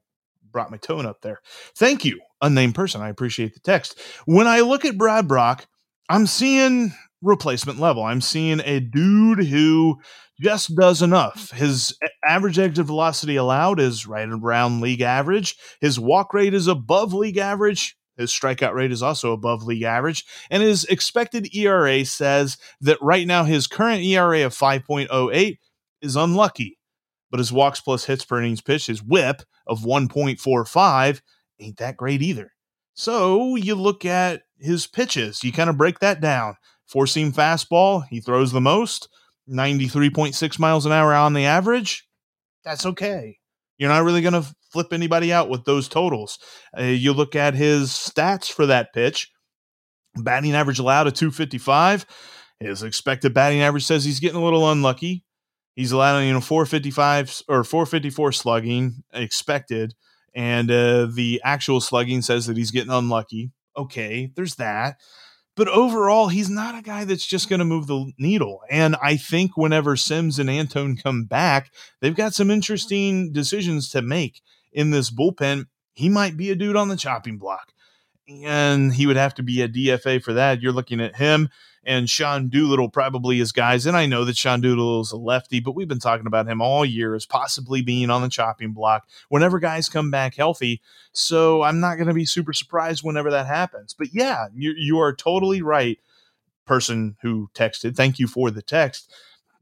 brought 0.50 0.70
my 0.70 0.78
tone 0.78 1.06
up 1.06 1.20
there. 1.20 1.40
Thank 1.74 2.04
you, 2.04 2.20
unnamed 2.40 2.74
person. 2.74 3.00
I 3.00 3.08
appreciate 3.08 3.54
the 3.54 3.60
text. 3.60 3.98
When 4.24 4.46
I 4.46 4.60
look 4.60 4.84
at 4.84 4.98
Brad 4.98 5.28
Brach, 5.28 5.66
I'm 6.08 6.26
seeing 6.26 6.92
replacement 7.22 7.78
level. 7.78 8.04
I'm 8.04 8.20
seeing 8.20 8.60
a 8.64 8.80
dude 8.80 9.44
who 9.46 9.98
just 10.40 10.74
does 10.76 11.02
enough. 11.02 11.50
His 11.50 11.96
average 12.26 12.58
exit 12.58 12.86
velocity 12.86 13.36
allowed 13.36 13.80
is 13.80 14.06
right 14.06 14.28
around 14.28 14.80
league 14.80 15.00
average. 15.00 15.56
His 15.80 15.98
walk 15.98 16.34
rate 16.34 16.54
is 16.54 16.66
above 16.66 17.12
league 17.12 17.38
average. 17.38 17.96
His 18.16 18.30
strikeout 18.30 18.74
rate 18.74 18.92
is 18.92 19.02
also 19.02 19.32
above 19.32 19.62
league 19.62 19.82
average. 19.82 20.24
And 20.50 20.62
his 20.62 20.84
expected 20.84 21.54
ERA 21.54 22.04
says 22.04 22.56
that 22.80 22.98
right 23.02 23.26
now 23.26 23.44
his 23.44 23.66
current 23.66 24.02
ERA 24.02 24.44
of 24.46 24.54
5.08 24.54 25.58
is 26.02 26.16
unlucky, 26.16 26.78
but 27.30 27.38
his 27.38 27.52
walks 27.52 27.80
plus 27.80 28.04
hits 28.04 28.24
per 28.24 28.40
innings 28.40 28.60
pitched, 28.60 28.86
his 28.86 29.02
whip 29.02 29.42
of 29.66 29.80
1.45 29.80 31.20
ain't 31.60 31.76
that 31.78 31.96
great 31.96 32.22
either. 32.22 32.52
So 32.94 33.56
you 33.56 33.74
look 33.74 34.04
at 34.04 34.42
his 34.58 34.86
pitches, 34.86 35.44
you 35.44 35.52
kind 35.52 35.70
of 35.70 35.76
break 35.76 35.98
that 36.00 36.20
down. 36.20 36.56
Four 36.86 37.06
seam 37.06 37.32
fastball, 37.32 38.04
he 38.08 38.20
throws 38.20 38.52
the 38.52 38.60
most, 38.60 39.08
93.6 39.50 40.58
miles 40.58 40.86
an 40.86 40.92
hour 40.92 41.12
on 41.12 41.34
the 41.34 41.44
average. 41.44 42.06
That's 42.64 42.86
okay. 42.86 43.38
You're 43.78 43.90
not 43.90 44.04
really 44.04 44.22
going 44.22 44.32
to 44.32 44.46
flip 44.72 44.92
anybody 44.92 45.32
out 45.32 45.48
with 45.48 45.64
those 45.64 45.88
totals. 45.88 46.38
Uh, 46.76 46.84
you 46.84 47.12
look 47.12 47.36
at 47.36 47.54
his 47.54 47.90
stats 47.90 48.50
for 48.50 48.66
that 48.66 48.92
pitch 48.92 49.30
batting 50.16 50.54
average 50.54 50.78
allowed 50.78 51.06
at 51.06 51.14
255. 51.14 52.06
His 52.60 52.82
expected 52.82 53.34
batting 53.34 53.60
average 53.60 53.84
says 53.84 54.04
he's 54.04 54.20
getting 54.20 54.40
a 54.40 54.44
little 54.44 54.70
unlucky. 54.70 55.24
He's 55.76 55.92
allowing 55.92 56.26
you 56.26 56.32
know 56.32 56.40
455 56.40 57.42
or 57.48 57.62
454 57.62 58.32
slugging 58.32 59.04
expected, 59.12 59.94
and 60.34 60.70
uh, 60.70 61.06
the 61.12 61.40
actual 61.44 61.80
slugging 61.80 62.22
says 62.22 62.46
that 62.46 62.56
he's 62.56 62.72
getting 62.72 62.90
unlucky. 62.90 63.52
Okay, 63.76 64.32
there's 64.34 64.56
that. 64.56 64.96
But 65.54 65.68
overall, 65.68 66.28
he's 66.28 66.50
not 66.50 66.78
a 66.78 66.82
guy 66.82 67.04
that's 67.04 67.26
just 67.26 67.48
going 67.48 67.60
to 67.60 67.64
move 67.64 67.86
the 67.86 68.12
needle. 68.18 68.60
And 68.68 68.94
I 69.02 69.16
think 69.16 69.56
whenever 69.56 69.96
Sims 69.96 70.38
and 70.38 70.50
Antone 70.50 70.96
come 70.96 71.24
back, 71.24 71.72
they've 72.00 72.14
got 72.14 72.34
some 72.34 72.50
interesting 72.50 73.32
decisions 73.32 73.88
to 73.90 74.02
make 74.02 74.42
in 74.72 74.90
this 74.90 75.10
bullpen. 75.10 75.66
He 75.94 76.10
might 76.10 76.36
be 76.36 76.50
a 76.50 76.54
dude 76.54 76.76
on 76.76 76.88
the 76.88 76.96
chopping 76.96 77.38
block 77.38 77.72
and 78.28 78.92
he 78.92 79.06
would 79.06 79.16
have 79.16 79.34
to 79.34 79.42
be 79.42 79.62
a 79.62 79.68
DFA 79.68 80.22
for 80.22 80.32
that. 80.34 80.60
You're 80.60 80.72
looking 80.72 81.00
at 81.00 81.16
him 81.16 81.48
and 81.86 82.10
Sean 82.10 82.48
Doolittle 82.48 82.90
probably 82.90 83.40
as 83.40 83.52
guys. 83.52 83.86
And 83.86 83.96
I 83.96 84.06
know 84.06 84.24
that 84.24 84.36
Sean 84.36 84.60
Doolittle 84.60 85.00
is 85.00 85.12
a 85.12 85.16
lefty, 85.16 85.60
but 85.60 85.76
we've 85.76 85.86
been 85.86 86.00
talking 86.00 86.26
about 86.26 86.48
him 86.48 86.60
all 86.60 86.84
year 86.84 87.14
as 87.14 87.24
possibly 87.24 87.80
being 87.80 88.10
on 88.10 88.22
the 88.22 88.28
chopping 88.28 88.72
block 88.72 89.06
whenever 89.28 89.60
guys 89.60 89.88
come 89.88 90.10
back 90.10 90.34
healthy. 90.34 90.82
So 91.12 91.62
I'm 91.62 91.78
not 91.78 91.94
going 91.94 92.08
to 92.08 92.14
be 92.14 92.24
super 92.24 92.52
surprised 92.52 93.04
whenever 93.04 93.30
that 93.30 93.46
happens. 93.46 93.94
But 93.94 94.08
yeah, 94.12 94.48
you, 94.52 94.74
you 94.76 94.98
are 94.98 95.14
totally 95.14 95.62
right, 95.62 95.98
person 96.66 97.16
who 97.22 97.48
texted. 97.54 97.94
Thank 97.94 98.18
you 98.18 98.26
for 98.26 98.50
the 98.50 98.62
text. 98.62 99.12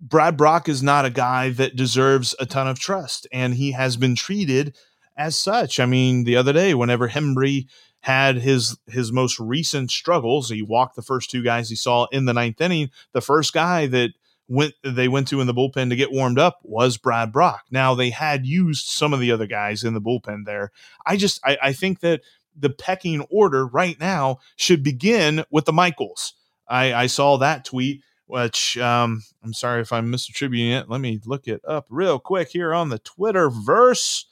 Brad 0.01 0.37
Brach 0.37 0.69
is 0.69 0.83
not 0.83 1.05
a 1.05 1.11
guy 1.11 1.51
that 1.51 1.77
deserves 1.77 2.35
a 2.41 2.47
ton 2.47 2.67
of 2.67 2.79
trust, 2.79 3.27
and 3.33 3.55
he 3.55 3.73
has 3.73 3.97
been 3.97 4.15
treated 4.15 4.75
as 5.17 5.39
such. 5.39 5.79
I 5.79 5.87
mean, 5.87 6.25
the 6.25 6.37
other 6.37 6.53
day, 6.53 6.75
whenever 6.75 7.09
Hembree 7.09 7.69
had 8.05 8.37
his 8.37 8.77
his 8.87 9.11
most 9.11 9.41
recent 9.41 9.91
struggles. 9.91 10.51
He 10.51 10.61
walked 10.61 10.95
the 10.95 11.01
first 11.01 11.31
two 11.31 11.43
guys 11.43 11.71
he 11.71 11.75
saw 11.75 12.07
in 12.13 12.27
the 12.27 12.35
ninth 12.35 12.61
inning. 12.61 12.91
The 13.13 13.23
first 13.23 13.55
guy 13.55 13.87
that 13.87 14.11
went 14.47 14.75
they 14.83 15.09
went 15.09 15.27
to 15.29 15.41
in 15.41 15.47
the 15.47 15.55
bullpen 15.55 15.89
to 15.89 15.97
get 15.97 16.13
warmed 16.13 16.39
up 16.39 16.59
was 16.63 16.99
Brad 16.99 17.33
Brach. 17.33 17.63
Now 17.71 17.95
they 17.95 18.11
had 18.11 18.45
used 18.45 18.89
some 18.89 19.15
of 19.15 19.21
the 19.21 19.33
other 19.33 19.47
guys 19.47 19.85
in 19.85 19.95
the 19.95 20.03
bullpen 20.03 20.45
there. 20.45 20.71
I 21.07 21.17
just 21.17 21.41
I, 21.47 21.57
I 21.63 21.73
think 21.73 22.01
that 22.01 22.21
the 22.55 22.69
pecking 22.69 23.23
order 23.31 23.67
right 23.67 23.99
now 23.99 24.39
should 24.57 24.83
begin 24.83 25.43
with 25.51 25.65
the 25.65 25.73
Michaels. 25.73 26.35
I, 26.69 26.93
I 26.93 27.07
saw 27.07 27.39
that 27.39 27.65
tweet, 27.65 28.03
which 28.27 28.77
um, 28.77 29.23
I'm 29.43 29.55
sorry 29.55 29.81
if 29.81 29.95
I'm 29.95 30.13
misattributing 30.13 30.79
it. 30.79 30.91
Let 30.91 31.01
me 31.01 31.21
look 31.25 31.49
it 31.49 31.63
up 31.67 31.87
real 31.89 32.19
quick 32.19 32.51
here 32.51 32.75
on 32.75 32.91
the 32.91 32.99
Twitter 32.99 33.49
verse 33.49 34.27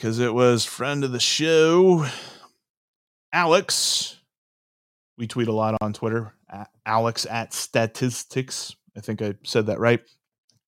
because 0.00 0.18
it 0.18 0.32
was 0.32 0.64
friend 0.64 1.04
of 1.04 1.12
the 1.12 1.20
show, 1.20 2.06
Alex. 3.34 4.16
We 5.18 5.26
tweet 5.26 5.48
a 5.48 5.52
lot 5.52 5.76
on 5.82 5.92
Twitter, 5.92 6.32
Alex 6.86 7.26
at 7.26 7.52
statistics. 7.52 8.74
I 8.96 9.00
think 9.00 9.20
I 9.20 9.34
said 9.44 9.66
that 9.66 9.78
right. 9.78 10.00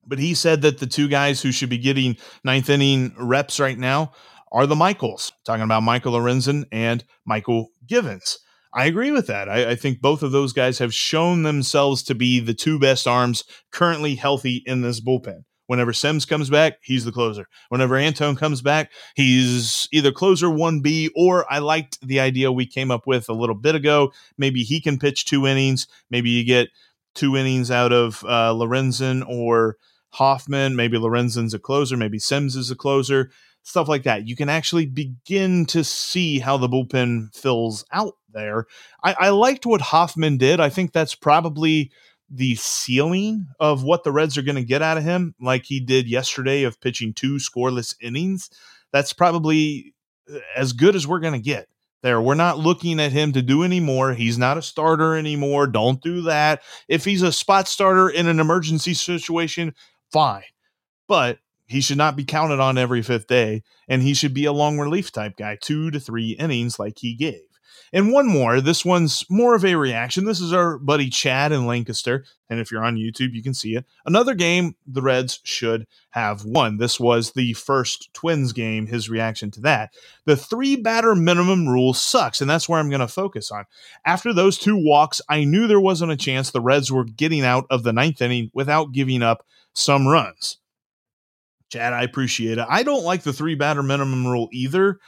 But 0.07 0.19
he 0.19 0.35
said 0.35 0.61
that 0.63 0.81
the 0.81 0.87
two 0.87 1.09
guys 1.09 1.41
who 1.41 1.51
should 1.51 1.71
be 1.71 1.79
getting 1.79 2.19
ninth 2.45 2.69
inning 2.69 3.15
reps 3.17 3.59
right 3.59 3.79
now 3.79 4.13
are 4.53 4.67
the 4.67 4.77
Michaels, 4.77 5.33
talking 5.47 5.65
about 5.65 5.83
Michael 5.83 6.13
Lorenzen 6.13 6.65
and 6.71 7.03
Michael 7.25 7.69
Givens. 7.87 8.39
I 8.75 8.85
agree 8.85 9.13
with 9.13 9.29
that. 9.29 9.49
I, 9.49 9.71
I, 9.71 9.75
think 9.77 10.03
both 10.03 10.23
of 10.23 10.33
those 10.33 10.53
guys 10.53 10.79
have 10.79 10.93
shown 10.93 11.43
themselves 11.43 12.03
to 12.05 12.15
be 12.15 12.39
the 12.39 12.55
two 12.55 12.79
best 12.79 13.07
arms 13.07 13.45
currently 13.71 14.15
healthy 14.15 14.63
in 14.67 14.83
this 14.83 15.01
bullpen. 15.01 15.45
Whenever 15.67 15.93
Sims 15.93 16.25
comes 16.25 16.51
back, 16.51 16.79
he's 16.83 17.05
the 17.05 17.13
closer. 17.13 17.47
Whenever 17.69 17.97
Antone 17.97 18.37
comes 18.37 18.61
back, 18.63 18.93
he's 19.15 19.89
either 19.93 20.13
closer 20.13 20.49
1B 20.49 21.11
or 21.15 21.51
I 21.51 21.61
liked 21.61 21.99
the 22.01 22.21
idea 22.21 22.53
we 22.53 22.67
came 22.67 22.91
up 22.91 23.07
with 23.07 23.29
a 23.29 23.35
little 23.35 23.55
bit 23.55 23.75
ago. 23.75 24.13
Maybe 24.37 24.63
he 24.63 24.81
can 24.81 24.99
pitch 24.99 25.25
two 25.25 25.47
innings. 25.47 25.87
Maybe 26.11 26.31
you 26.31 26.45
get 26.45 26.69
two 27.15 27.37
innings 27.37 27.71
out 27.71 27.93
of 27.93 28.25
uh, 28.25 28.53
Lorenzen 28.53 29.27
or 29.29 29.77
Hoffman. 30.11 30.77
Maybe 30.77 30.99
Lorenzen's 30.99 31.55
a 31.55 31.59
closer. 31.59 31.97
Maybe 31.97 32.19
Sims 32.19 32.57
is 32.57 32.71
a 32.71 32.77
closer. 32.77 33.31
Stuff 33.63 33.89
like 33.89 34.03
that. 34.03 34.27
You 34.27 34.35
can 34.35 34.49
actually 34.49 34.87
begin 34.87 35.67
to 35.67 35.85
see 35.85 36.41
how 36.41 36.57
the 36.57 36.69
bullpen 36.69 37.35
fills 37.35 37.85
out 37.93 38.15
there. 38.33 38.67
I, 39.05 39.15
I 39.19 39.29
liked 39.31 39.67
what 39.67 39.81
Hoffman 39.81 40.37
did. 40.37 40.59
I 40.59 40.69
think 40.69 40.93
that's 40.93 41.15
probably 41.15 41.93
the 42.33 42.55
ceiling 42.55 43.47
of 43.61 43.85
what 43.85 44.05
the 44.05 44.13
Reds 44.13 44.39
are 44.39 44.43
going 44.43 44.57
to 44.57 44.65
get 44.65 44.81
out 44.81 44.97
of 44.97 45.05
him, 45.05 45.35
like 45.39 45.65
he 45.65 45.81
did 45.81 46.09
yesterday 46.09 46.63
of 46.63 46.81
pitching 46.81 47.13
two 47.13 47.35
scoreless 47.35 47.95
innings, 48.01 48.49
that's 48.91 49.13
probably 49.13 49.95
uh, 50.33 50.39
as 50.57 50.73
good 50.73 50.97
as 50.97 51.07
we're 51.07 51.21
going 51.21 51.35
to 51.35 51.39
get 51.39 51.69
there. 52.03 52.21
We're 52.21 52.35
not 52.35 52.59
looking 52.59 53.01
at 53.01 53.13
him 53.13 53.33
to 53.33 53.43
do 53.43 53.63
any 53.63 53.81
more. 53.81 54.15
He's 54.15 54.39
not 54.39 54.57
a 54.57 54.63
starter 54.63 55.15
anymore. 55.15 55.67
Don't 55.67 56.01
do 56.01 56.23
that. 56.23 56.63
If 56.89 57.05
he's 57.05 57.23
a 57.23 57.33
spot 57.33 57.69
starter 57.69 58.09
in 58.09 58.27
an 58.27 58.41
emergency 58.41 58.95
situation, 58.95 59.75
fine. 60.11 60.43
But 61.07 61.39
he 61.67 61.83
should 61.83 61.99
not 61.99 62.17
be 62.17 62.25
counted 62.25 62.61
on 62.61 62.79
every 62.79 63.03
fifth 63.03 63.27
day, 63.27 63.63
and 63.89 64.03
he 64.03 64.15
should 64.15 64.33
be 64.33 64.47
a 64.47 64.53
long 64.53 64.79
relief 64.79 65.13
type 65.13 65.37
guy, 65.37 65.59
two 65.61 65.91
to 65.91 66.01
three 66.01 66.31
innings 66.31 66.79
like 66.79 66.99
he 66.99 67.15
gave. 67.15 67.43
And 67.93 68.13
one 68.13 68.27
more. 68.27 68.61
This 68.61 68.85
one's 68.85 69.25
more 69.29 69.55
of 69.55 69.65
a 69.65 69.75
reaction. 69.75 70.25
This 70.25 70.41
is 70.41 70.53
our 70.53 70.79
buddy 70.79 71.11
Chad 71.11 71.53
in 71.53 71.67
Lancaster. 71.67 72.25
And 72.49 72.61
if 72.61 72.71
you're 72.71 72.85
on 72.85 72.97
YouTube, 72.97 73.33
you 73.33 73.43
can 73.43 73.55
see 73.55 73.77
it. 73.77 73.85
Another 74.07 74.35
game 74.35 74.77
the 74.87 75.03
Reds 75.03 75.41
should 75.43 75.87
have 76.11 76.45
won. 76.45 76.79
This 76.79 77.01
was 77.01 77.33
the 77.33 77.53
first 77.55 78.11
Twins 78.13 78.53
game, 78.53 78.87
his 78.87 79.09
reaction 79.09 79.51
to 79.53 79.61
that. 79.63 79.95
The 80.25 80.37
three 80.37 80.77
batter 80.77 81.15
minimum 81.15 81.69
rule 81.69 81.95
sucks, 81.95 82.41
and 82.41 82.51
that's 82.51 82.69
where 82.69 82.79
I'm 82.79 82.91
going 82.91 83.01
to 83.01 83.09
focus 83.09 83.51
on. 83.51 83.65
After 84.05 84.33
those 84.33 84.59
two 84.59 84.77
walks, 84.77 85.21
I 85.29 85.45
knew 85.45 85.67
there 85.67 85.81
wasn't 85.81 86.13
a 86.13 86.17
chance 86.17 86.51
the 86.51 86.61
Reds 86.61 86.93
were 86.93 87.05
getting 87.05 87.45
out 87.45 87.67
of 87.71 87.83
the 87.83 87.93
ninth 87.93 88.21
inning 88.21 88.51
without 88.53 88.93
giving 88.93 89.23
up 89.23 89.47
some 89.75 90.07
runs. 90.07 90.59
Chad, 91.71 91.95
I 91.95 92.03
appreciate 92.03 92.59
it. 92.59 92.67
I 92.69 92.83
don't 92.83 93.05
like 93.05 93.23
the 93.23 93.33
three 93.33 93.55
batter 93.55 93.83
minimum 93.83 94.27
rule 94.27 94.49
either. 94.53 94.99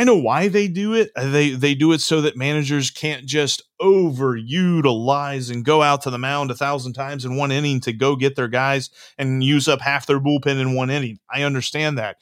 I 0.00 0.04
know 0.04 0.16
why 0.16 0.48
they 0.48 0.66
do 0.66 0.94
it. 0.94 1.10
Uh, 1.14 1.28
they 1.28 1.50
they 1.50 1.74
do 1.74 1.92
it 1.92 2.00
so 2.00 2.22
that 2.22 2.34
managers 2.34 2.90
can't 2.90 3.26
just 3.26 3.62
overutilize 3.82 5.52
and 5.52 5.62
go 5.62 5.82
out 5.82 6.00
to 6.02 6.10
the 6.10 6.16
mound 6.16 6.50
a 6.50 6.54
thousand 6.54 6.94
times 6.94 7.26
in 7.26 7.36
one 7.36 7.52
inning 7.52 7.80
to 7.80 7.92
go 7.92 8.16
get 8.16 8.34
their 8.34 8.48
guys 8.48 8.88
and 9.18 9.44
use 9.44 9.68
up 9.68 9.82
half 9.82 10.06
their 10.06 10.18
bullpen 10.18 10.58
in 10.58 10.74
one 10.74 10.88
inning. 10.88 11.18
I 11.28 11.42
understand 11.42 11.98
that. 11.98 12.16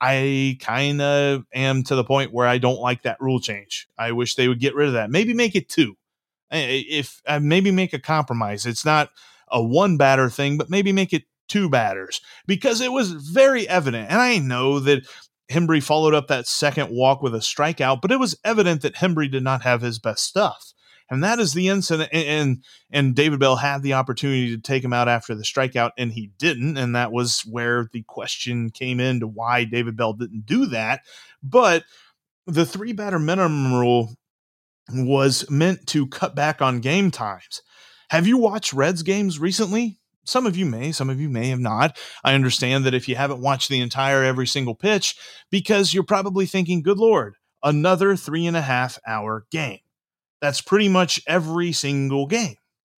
I 0.00 0.58
kind 0.60 1.02
of 1.02 1.42
am 1.52 1.82
to 1.84 1.96
the 1.96 2.04
point 2.04 2.32
where 2.32 2.46
I 2.46 2.58
don't 2.58 2.78
like 2.78 3.02
that 3.02 3.20
rule 3.20 3.40
change. 3.40 3.88
I 3.98 4.12
wish 4.12 4.36
they 4.36 4.46
would 4.46 4.60
get 4.60 4.76
rid 4.76 4.86
of 4.86 4.94
that. 4.94 5.10
Maybe 5.10 5.34
make 5.34 5.56
it 5.56 5.68
two. 5.68 5.96
If 6.52 7.20
uh, 7.26 7.40
maybe 7.40 7.72
make 7.72 7.92
a 7.92 7.98
compromise. 7.98 8.64
It's 8.64 8.84
not 8.84 9.10
a 9.48 9.60
one 9.60 9.96
batter 9.96 10.30
thing, 10.30 10.56
but 10.56 10.70
maybe 10.70 10.92
make 10.92 11.12
it 11.12 11.24
two 11.48 11.68
batters 11.68 12.20
because 12.46 12.80
it 12.80 12.92
was 12.92 13.10
very 13.10 13.68
evident. 13.68 14.10
And 14.10 14.20
I 14.20 14.38
know 14.38 14.78
that 14.80 15.06
Hembree 15.50 15.82
followed 15.82 16.14
up 16.14 16.28
that 16.28 16.46
second 16.46 16.90
walk 16.90 17.22
with 17.22 17.34
a 17.34 17.38
strikeout, 17.38 18.00
but 18.00 18.10
it 18.10 18.18
was 18.18 18.38
evident 18.44 18.82
that 18.82 18.96
Hembree 18.96 19.30
did 19.30 19.42
not 19.42 19.62
have 19.62 19.82
his 19.82 19.98
best 19.98 20.24
stuff. 20.24 20.72
And 21.10 21.22
that 21.22 21.38
is 21.38 21.52
the 21.52 21.68
incident. 21.68 22.08
And, 22.12 22.64
and 22.90 23.14
David 23.14 23.38
Bell 23.38 23.56
had 23.56 23.82
the 23.82 23.92
opportunity 23.92 24.56
to 24.56 24.62
take 24.62 24.82
him 24.82 24.94
out 24.94 25.08
after 25.08 25.34
the 25.34 25.42
strikeout, 25.42 25.90
and 25.98 26.12
he 26.12 26.30
didn't. 26.38 26.78
And 26.78 26.96
that 26.96 27.12
was 27.12 27.42
where 27.42 27.88
the 27.92 28.02
question 28.02 28.70
came 28.70 29.00
into 29.00 29.26
why 29.26 29.64
David 29.64 29.96
Bell 29.96 30.14
didn't 30.14 30.46
do 30.46 30.66
that. 30.66 31.02
But 31.42 31.84
the 32.46 32.64
three 32.64 32.92
batter 32.92 33.18
minimum 33.18 33.74
rule 33.74 34.14
was 34.90 35.48
meant 35.50 35.86
to 35.88 36.06
cut 36.06 36.34
back 36.34 36.62
on 36.62 36.80
game 36.80 37.10
times. 37.10 37.62
Have 38.08 38.26
you 38.26 38.38
watched 38.38 38.72
Reds 38.72 39.02
games 39.02 39.38
recently? 39.38 39.98
Some 40.24 40.46
of 40.46 40.56
you 40.56 40.66
may, 40.66 40.92
some 40.92 41.10
of 41.10 41.20
you 41.20 41.28
may 41.28 41.48
have 41.48 41.60
not. 41.60 41.98
I 42.24 42.34
understand 42.34 42.84
that 42.84 42.94
if 42.94 43.08
you 43.08 43.16
haven't 43.16 43.40
watched 43.40 43.68
the 43.68 43.80
entire 43.80 44.22
every 44.22 44.46
single 44.46 44.74
pitch, 44.74 45.16
because 45.50 45.94
you're 45.94 46.02
probably 46.02 46.46
thinking, 46.46 46.82
good 46.82 46.98
Lord, 46.98 47.34
another 47.62 48.16
three 48.16 48.46
and 48.46 48.56
a 48.56 48.62
half 48.62 48.98
hour 49.06 49.46
game. 49.50 49.80
That's 50.40 50.60
pretty 50.60 50.88
much 50.88 51.20
every 51.26 51.72
single 51.72 52.26
game. 52.26 52.56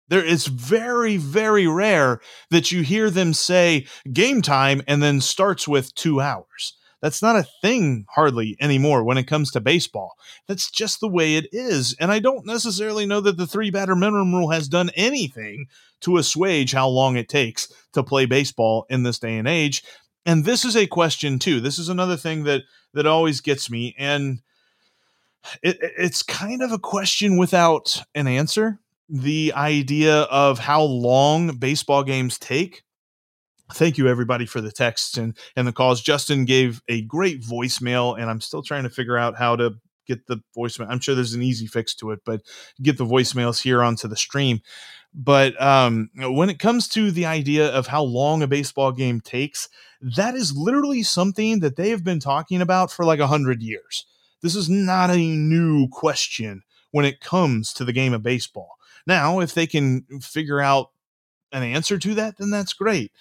There 0.08 0.24
is 0.24 0.46
very, 0.46 1.16
very 1.16 1.66
rare 1.66 2.20
that 2.50 2.70
you 2.70 2.82
hear 2.82 3.10
them 3.10 3.32
say 3.32 3.86
game 4.12 4.42
time 4.42 4.82
and 4.86 5.02
then 5.02 5.20
starts 5.20 5.66
with 5.66 5.94
two 5.94 6.20
hours. 6.20 6.76
That's 7.04 7.20
not 7.20 7.36
a 7.36 7.46
thing 7.60 8.06
hardly 8.08 8.56
anymore 8.60 9.04
when 9.04 9.18
it 9.18 9.24
comes 9.24 9.50
to 9.50 9.60
baseball. 9.60 10.16
That's 10.46 10.70
just 10.70 11.00
the 11.00 11.08
way 11.08 11.36
it 11.36 11.46
is. 11.52 11.94
And 12.00 12.10
I 12.10 12.18
don't 12.18 12.46
necessarily 12.46 13.04
know 13.04 13.20
that 13.20 13.36
the 13.36 13.46
three 13.46 13.68
batter 13.70 13.94
minimum 13.94 14.34
rule 14.34 14.48
has 14.48 14.68
done 14.68 14.88
anything 14.94 15.66
to 16.00 16.16
assuage 16.16 16.72
how 16.72 16.88
long 16.88 17.16
it 17.16 17.28
takes 17.28 17.70
to 17.92 18.02
play 18.02 18.24
baseball 18.24 18.86
in 18.88 19.02
this 19.02 19.18
day 19.18 19.36
and 19.36 19.46
age. 19.46 19.84
And 20.24 20.46
this 20.46 20.64
is 20.64 20.78
a 20.78 20.86
question 20.86 21.38
too. 21.38 21.60
This 21.60 21.78
is 21.78 21.90
another 21.90 22.16
thing 22.16 22.44
that 22.44 22.62
that 22.94 23.04
always 23.04 23.42
gets 23.42 23.70
me, 23.70 23.94
and 23.98 24.40
it, 25.62 25.76
it's 25.82 26.22
kind 26.22 26.62
of 26.62 26.72
a 26.72 26.78
question 26.78 27.36
without 27.36 28.02
an 28.14 28.26
answer. 28.26 28.78
The 29.10 29.52
idea 29.54 30.22
of 30.22 30.58
how 30.58 30.82
long 30.84 31.58
baseball 31.58 32.02
games 32.02 32.38
take. 32.38 32.82
Thank 33.72 33.96
you 33.96 34.08
everybody 34.08 34.46
for 34.46 34.60
the 34.60 34.72
texts 34.72 35.16
and 35.16 35.36
and 35.56 35.66
the 35.66 35.72
calls. 35.72 36.02
Justin 36.02 36.44
gave 36.44 36.82
a 36.88 37.02
great 37.02 37.40
voicemail, 37.40 38.18
and 38.18 38.30
I'm 38.30 38.40
still 38.40 38.62
trying 38.62 38.84
to 38.84 38.90
figure 38.90 39.16
out 39.16 39.36
how 39.36 39.56
to 39.56 39.74
get 40.06 40.26
the 40.26 40.42
voicemail. 40.56 40.86
I'm 40.90 41.00
sure 41.00 41.14
there's 41.14 41.32
an 41.32 41.42
easy 41.42 41.66
fix 41.66 41.94
to 41.96 42.10
it, 42.10 42.20
but 42.24 42.42
get 42.82 42.98
the 42.98 43.06
voicemails 43.06 43.62
here 43.62 43.82
onto 43.82 44.06
the 44.06 44.16
stream. 44.16 44.60
But 45.14 45.60
um, 45.62 46.10
when 46.16 46.50
it 46.50 46.58
comes 46.58 46.88
to 46.88 47.10
the 47.10 47.24
idea 47.24 47.68
of 47.68 47.86
how 47.86 48.02
long 48.02 48.42
a 48.42 48.48
baseball 48.48 48.92
game 48.92 49.20
takes, 49.20 49.68
that 50.02 50.34
is 50.34 50.56
literally 50.56 51.02
something 51.02 51.60
that 51.60 51.76
they 51.76 51.90
have 51.90 52.04
been 52.04 52.20
talking 52.20 52.60
about 52.60 52.90
for 52.90 53.04
like 53.04 53.20
a 53.20 53.28
hundred 53.28 53.62
years. 53.62 54.04
This 54.42 54.56
is 54.56 54.68
not 54.68 55.10
a 55.10 55.16
new 55.16 55.88
question 55.88 56.64
when 56.90 57.04
it 57.04 57.20
comes 57.20 57.72
to 57.74 57.84
the 57.84 57.92
game 57.92 58.12
of 58.12 58.22
baseball. 58.22 58.76
Now, 59.06 59.40
if 59.40 59.54
they 59.54 59.66
can 59.66 60.04
figure 60.20 60.60
out 60.60 60.90
an 61.52 61.62
answer 61.62 61.98
to 61.98 62.14
that, 62.14 62.36
then 62.36 62.50
that's 62.50 62.72
great. 62.72 63.12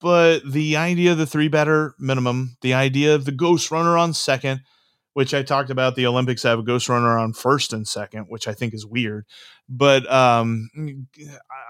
But 0.00 0.40
the 0.50 0.76
idea 0.76 1.12
of 1.12 1.18
the 1.18 1.26
three 1.26 1.48
batter 1.48 1.94
minimum, 1.98 2.56
the 2.62 2.74
idea 2.74 3.14
of 3.14 3.24
the 3.24 3.32
ghost 3.32 3.70
runner 3.70 3.98
on 3.98 4.14
second, 4.14 4.62
which 5.12 5.34
I 5.34 5.42
talked 5.42 5.70
about. 5.70 5.96
The 5.96 6.06
Olympics 6.06 6.42
have 6.44 6.58
a 6.58 6.62
ghost 6.62 6.88
runner 6.88 7.18
on 7.18 7.32
first 7.32 7.72
and 7.72 7.86
second, 7.86 8.26
which 8.28 8.48
I 8.48 8.54
think 8.54 8.72
is 8.74 8.86
weird. 8.86 9.26
But 9.68 10.10
um, 10.10 10.70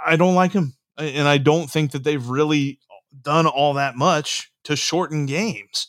I 0.07 0.17
don't 0.17 0.35
like 0.35 0.53
him, 0.53 0.75
and 0.97 1.27
I 1.27 1.39
don't 1.39 1.71
think 1.71 1.93
that 1.93 2.05
they've 2.05 2.29
really 2.29 2.79
done 3.23 3.47
all 3.47 3.75
that 3.75 3.97
much 3.97 4.53
to 4.65 4.77
shorten 4.77 5.27
games. 5.27 5.89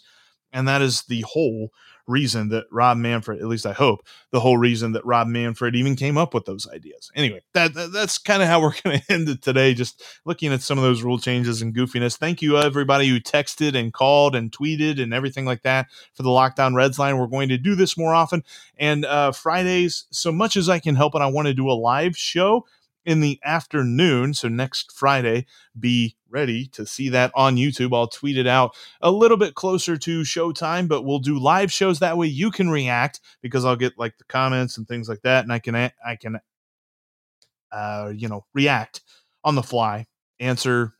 And 0.51 0.67
that 0.67 0.81
is 0.81 1.03
the 1.03 1.21
whole 1.21 1.69
reason 2.07 2.49
that 2.49 2.65
Rob 2.71 2.97
Manfred, 2.97 3.39
at 3.39 3.47
least 3.47 3.65
I 3.65 3.73
hope, 3.73 4.05
the 4.31 4.39
whole 4.39 4.57
reason 4.57 4.91
that 4.93 5.05
Rob 5.05 5.27
Manfred 5.27 5.75
even 5.75 5.95
came 5.95 6.17
up 6.17 6.33
with 6.33 6.45
those 6.45 6.67
ideas. 6.69 7.11
Anyway, 7.15 7.41
that, 7.53 7.73
that 7.73 7.91
that's 7.91 8.17
kind 8.17 8.41
of 8.41 8.47
how 8.47 8.61
we're 8.61 8.73
going 8.83 8.99
to 8.99 9.13
end 9.13 9.29
it 9.29 9.41
today. 9.41 9.73
Just 9.73 10.03
looking 10.25 10.53
at 10.53 10.61
some 10.61 10.77
of 10.77 10.83
those 10.83 11.03
rule 11.03 11.19
changes 11.19 11.61
and 11.61 11.75
goofiness. 11.75 12.17
Thank 12.17 12.41
you 12.41 12.57
everybody 12.57 13.07
who 13.07 13.19
texted 13.19 13.75
and 13.75 13.93
called 13.93 14.35
and 14.35 14.51
tweeted 14.51 15.01
and 15.01 15.13
everything 15.13 15.45
like 15.45 15.63
that 15.63 15.87
for 16.13 16.23
the 16.23 16.29
Locked 16.29 16.59
On 16.59 16.75
Reds 16.75 16.99
line. 16.99 17.17
We're 17.17 17.27
going 17.27 17.49
to 17.49 17.57
do 17.57 17.75
this 17.75 17.97
more 17.97 18.13
often 18.13 18.43
and 18.77 19.05
uh, 19.05 19.31
Fridays. 19.31 20.05
So 20.11 20.31
much 20.31 20.57
as 20.57 20.69
I 20.69 20.79
can 20.79 20.95
help, 20.95 21.15
and 21.15 21.23
I 21.23 21.27
want 21.27 21.47
to 21.47 21.53
do 21.53 21.69
a 21.69 21.73
live 21.73 22.17
show 22.17 22.65
in 23.05 23.19
the 23.19 23.39
afternoon. 23.43 24.33
So 24.33 24.47
next 24.47 24.91
Friday, 24.91 25.45
be 25.79 26.15
ready 26.29 26.67
to 26.67 26.85
see 26.85 27.09
that 27.09 27.31
on 27.35 27.55
YouTube. 27.55 27.95
I'll 27.95 28.07
tweet 28.07 28.37
it 28.37 28.47
out 28.47 28.75
a 29.01 29.11
little 29.11 29.37
bit 29.37 29.55
closer 29.55 29.97
to 29.97 30.21
showtime, 30.21 30.87
but 30.87 31.03
we'll 31.03 31.19
do 31.19 31.39
live 31.39 31.71
shows 31.71 31.99
that 31.99 32.17
way 32.17 32.27
you 32.27 32.51
can 32.51 32.69
react 32.69 33.19
because 33.41 33.65
I'll 33.65 33.75
get 33.75 33.97
like 33.97 34.17
the 34.17 34.23
comments 34.25 34.77
and 34.77 34.87
things 34.87 35.09
like 35.09 35.21
that, 35.23 35.43
and 35.43 35.51
I 35.51 35.59
can 35.59 35.75
I 35.75 36.15
can 36.19 36.39
uh 37.71 38.11
you 38.15 38.27
know 38.27 38.45
react 38.53 39.01
on 39.43 39.55
the 39.55 39.63
fly, 39.63 40.07
answer 40.39 40.93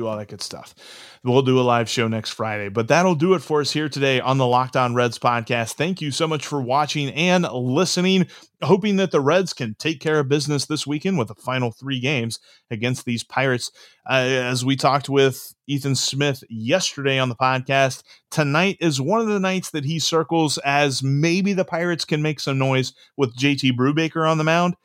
do 0.00 0.06
all 0.06 0.16
that 0.16 0.28
good 0.28 0.42
stuff. 0.42 0.74
We'll 1.22 1.42
do 1.42 1.60
a 1.60 1.62
live 1.62 1.88
show 1.88 2.08
next 2.08 2.30
Friday, 2.30 2.70
but 2.70 2.88
that'll 2.88 3.14
do 3.14 3.34
it 3.34 3.40
for 3.40 3.60
us 3.60 3.70
here 3.70 3.90
today 3.90 4.20
on 4.20 4.38
the 4.38 4.46
Locked 4.46 4.76
On 4.76 4.94
Reds 4.94 5.18
podcast. 5.18 5.74
Thank 5.74 6.00
you 6.00 6.10
so 6.10 6.26
much 6.26 6.46
for 6.46 6.62
watching 6.62 7.10
and 7.10 7.44
listening. 7.52 8.26
Hoping 8.62 8.96
that 8.96 9.10
the 9.10 9.20
Reds 9.20 9.52
can 9.52 9.74
take 9.78 10.00
care 10.00 10.18
of 10.18 10.28
business 10.28 10.64
this 10.64 10.86
weekend 10.86 11.18
with 11.18 11.28
the 11.28 11.34
final 11.34 11.70
three 11.70 12.00
games 12.00 12.38
against 12.70 13.04
these 13.04 13.22
Pirates. 13.22 13.70
Uh, 14.08 14.14
as 14.14 14.64
we 14.64 14.76
talked 14.76 15.10
with 15.10 15.54
Ethan 15.66 15.94
Smith 15.94 16.42
yesterday 16.48 17.18
on 17.18 17.28
the 17.28 17.36
podcast, 17.36 18.02
tonight 18.30 18.78
is 18.80 19.00
one 19.00 19.20
of 19.20 19.26
the 19.26 19.40
nights 19.40 19.70
that 19.70 19.84
he 19.84 19.98
circles 19.98 20.56
as 20.58 21.02
maybe 21.02 21.52
the 21.52 21.64
Pirates 21.64 22.06
can 22.06 22.22
make 22.22 22.40
some 22.40 22.58
noise 22.58 22.94
with 23.16 23.36
JT 23.36 23.72
Brubaker 23.72 24.28
on 24.28 24.38
the 24.38 24.44
mound. 24.44 24.76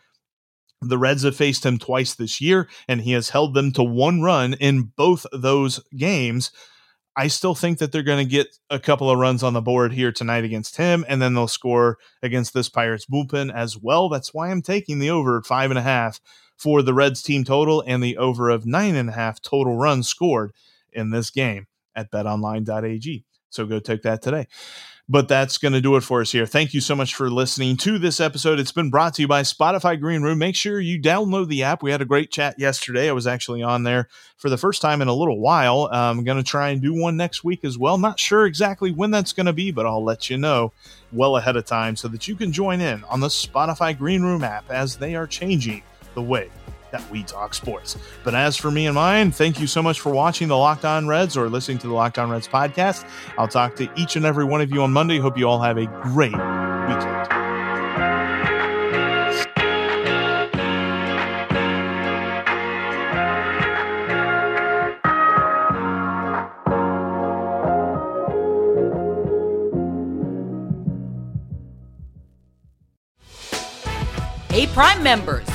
The 0.81 0.97
Reds 0.97 1.23
have 1.23 1.35
faced 1.35 1.65
him 1.65 1.77
twice 1.77 2.13
this 2.13 2.41
year, 2.41 2.69
and 2.87 3.01
he 3.01 3.13
has 3.13 3.29
held 3.29 3.53
them 3.53 3.71
to 3.73 3.83
one 3.83 4.21
run 4.21 4.53
in 4.55 4.91
both 4.95 5.25
those 5.31 5.81
games. 5.95 6.51
I 7.17 7.27
still 7.27 7.55
think 7.55 7.79
that 7.79 7.91
they're 7.91 8.03
going 8.03 8.25
to 8.25 8.29
get 8.29 8.57
a 8.69 8.77
couple 8.77 9.09
of 9.09 9.17
runs 9.17 9.41
on 9.41 9.53
the 9.53 9.61
board 9.61 9.93
here 9.93 10.11
tonight 10.11 10.43
against 10.43 10.75
him, 10.75 11.05
and 11.07 11.21
then 11.21 11.33
they'll 11.33 11.47
score 11.47 11.97
against 12.21 12.53
this 12.53 12.67
Pirates 12.67 13.05
bullpen 13.05 13.53
as 13.53 13.77
well. 13.77 14.09
That's 14.09 14.33
why 14.33 14.51
I'm 14.51 14.61
taking 14.61 14.99
the 14.99 15.09
over 15.09 15.41
five 15.41 15.71
and 15.71 15.79
a 15.79 15.83
half 15.83 16.19
for 16.57 16.81
the 16.81 16.93
Reds 16.93 17.21
team 17.21 17.43
total 17.43 17.83
and 17.87 18.03
the 18.03 18.17
over 18.17 18.49
of 18.49 18.65
nine 18.65 18.95
and 18.95 19.09
a 19.09 19.13
half 19.13 19.41
total 19.41 19.77
runs 19.77 20.09
scored 20.09 20.51
in 20.91 21.11
this 21.11 21.29
game 21.29 21.67
at 21.95 22.11
betonline.ag. 22.11 23.23
So 23.49 23.65
go 23.65 23.79
take 23.79 24.01
that 24.01 24.21
today. 24.21 24.47
But 25.07 25.27
that's 25.27 25.59
going 25.59 25.73
to 25.73 25.81
do 25.81 25.95
it 25.97 26.01
for 26.01 26.21
us 26.21 26.31
here. 26.31 26.47
Thank 26.47 26.73
you 26.73 26.81
so 26.81 26.95
much 26.95 27.13
for 27.13 27.29
listening 27.29 27.77
to 27.77 27.99
this 27.99 28.19
episode. 28.19 28.59
It's 28.59 28.71
been 28.71 28.89
brought 28.89 29.13
to 29.15 29.21
you 29.21 29.27
by 29.27 29.43
Spotify 29.43 29.99
Green 29.99 30.23
Room. 30.23 30.39
Make 30.39 30.55
sure 30.55 30.79
you 30.79 30.99
download 30.99 31.47
the 31.47 31.61
app. 31.61 31.83
We 31.83 31.91
had 31.91 32.01
a 32.01 32.05
great 32.05 32.31
chat 32.31 32.55
yesterday. 32.57 33.07
I 33.07 33.11
was 33.11 33.27
actually 33.27 33.61
on 33.61 33.83
there 33.83 34.09
for 34.37 34.49
the 34.49 34.57
first 34.57 34.81
time 34.81 35.03
in 35.03 35.07
a 35.07 35.13
little 35.13 35.39
while. 35.39 35.89
I'm 35.91 36.23
going 36.23 36.37
to 36.37 36.43
try 36.43 36.69
and 36.69 36.81
do 36.81 36.99
one 36.99 37.17
next 37.17 37.43
week 37.43 37.63
as 37.63 37.77
well. 37.77 37.99
Not 37.99 38.19
sure 38.19 38.47
exactly 38.47 38.91
when 38.91 39.11
that's 39.11 39.31
going 39.31 39.45
to 39.45 39.53
be, 39.53 39.69
but 39.69 39.85
I'll 39.85 40.03
let 40.03 40.31
you 40.31 40.37
know 40.37 40.73
well 41.11 41.37
ahead 41.37 41.55
of 41.55 41.65
time 41.65 41.95
so 41.95 42.07
that 42.07 42.27
you 42.27 42.35
can 42.35 42.51
join 42.51 42.81
in 42.81 43.03
on 43.03 43.19
the 43.19 43.27
Spotify 43.27 43.95
Green 43.95 44.23
Room 44.23 44.43
app 44.43 44.71
as 44.71 44.97
they 44.97 45.15
are 45.15 45.27
changing 45.27 45.83
the 46.15 46.23
way 46.23 46.49
that 46.95 47.11
we 47.11 47.23
talk 47.23 47.53
sports. 47.53 47.97
But 48.23 48.35
as 48.35 48.55
for 48.55 48.71
me 48.71 48.87
and 48.87 48.95
mine, 48.95 49.31
thank 49.31 49.59
you 49.59 49.67
so 49.67 49.83
much 49.83 49.99
for 49.99 50.13
watching 50.13 50.47
the 50.47 50.57
Locked 50.57 50.85
On 50.85 51.07
Reds 51.07 51.35
or 51.35 51.49
listening 51.49 51.77
to 51.79 51.87
the 51.87 51.93
Locked 51.93 52.17
On 52.17 52.29
Reds 52.29 52.47
podcast. 52.47 53.05
I'll 53.37 53.47
talk 53.47 53.75
to 53.75 53.89
each 53.97 54.15
and 54.15 54.25
every 54.25 54.45
one 54.45 54.61
of 54.61 54.71
you 54.71 54.81
on 54.81 54.93
Monday. 54.93 55.19
Hope 55.19 55.37
you 55.37 55.47
all 55.49 55.61
have 55.61 55.77
a 55.77 55.85
great 55.85 56.31
weekend. 56.31 57.31
Hey, 74.49 74.67
Prime 74.67 75.03
members 75.03 75.54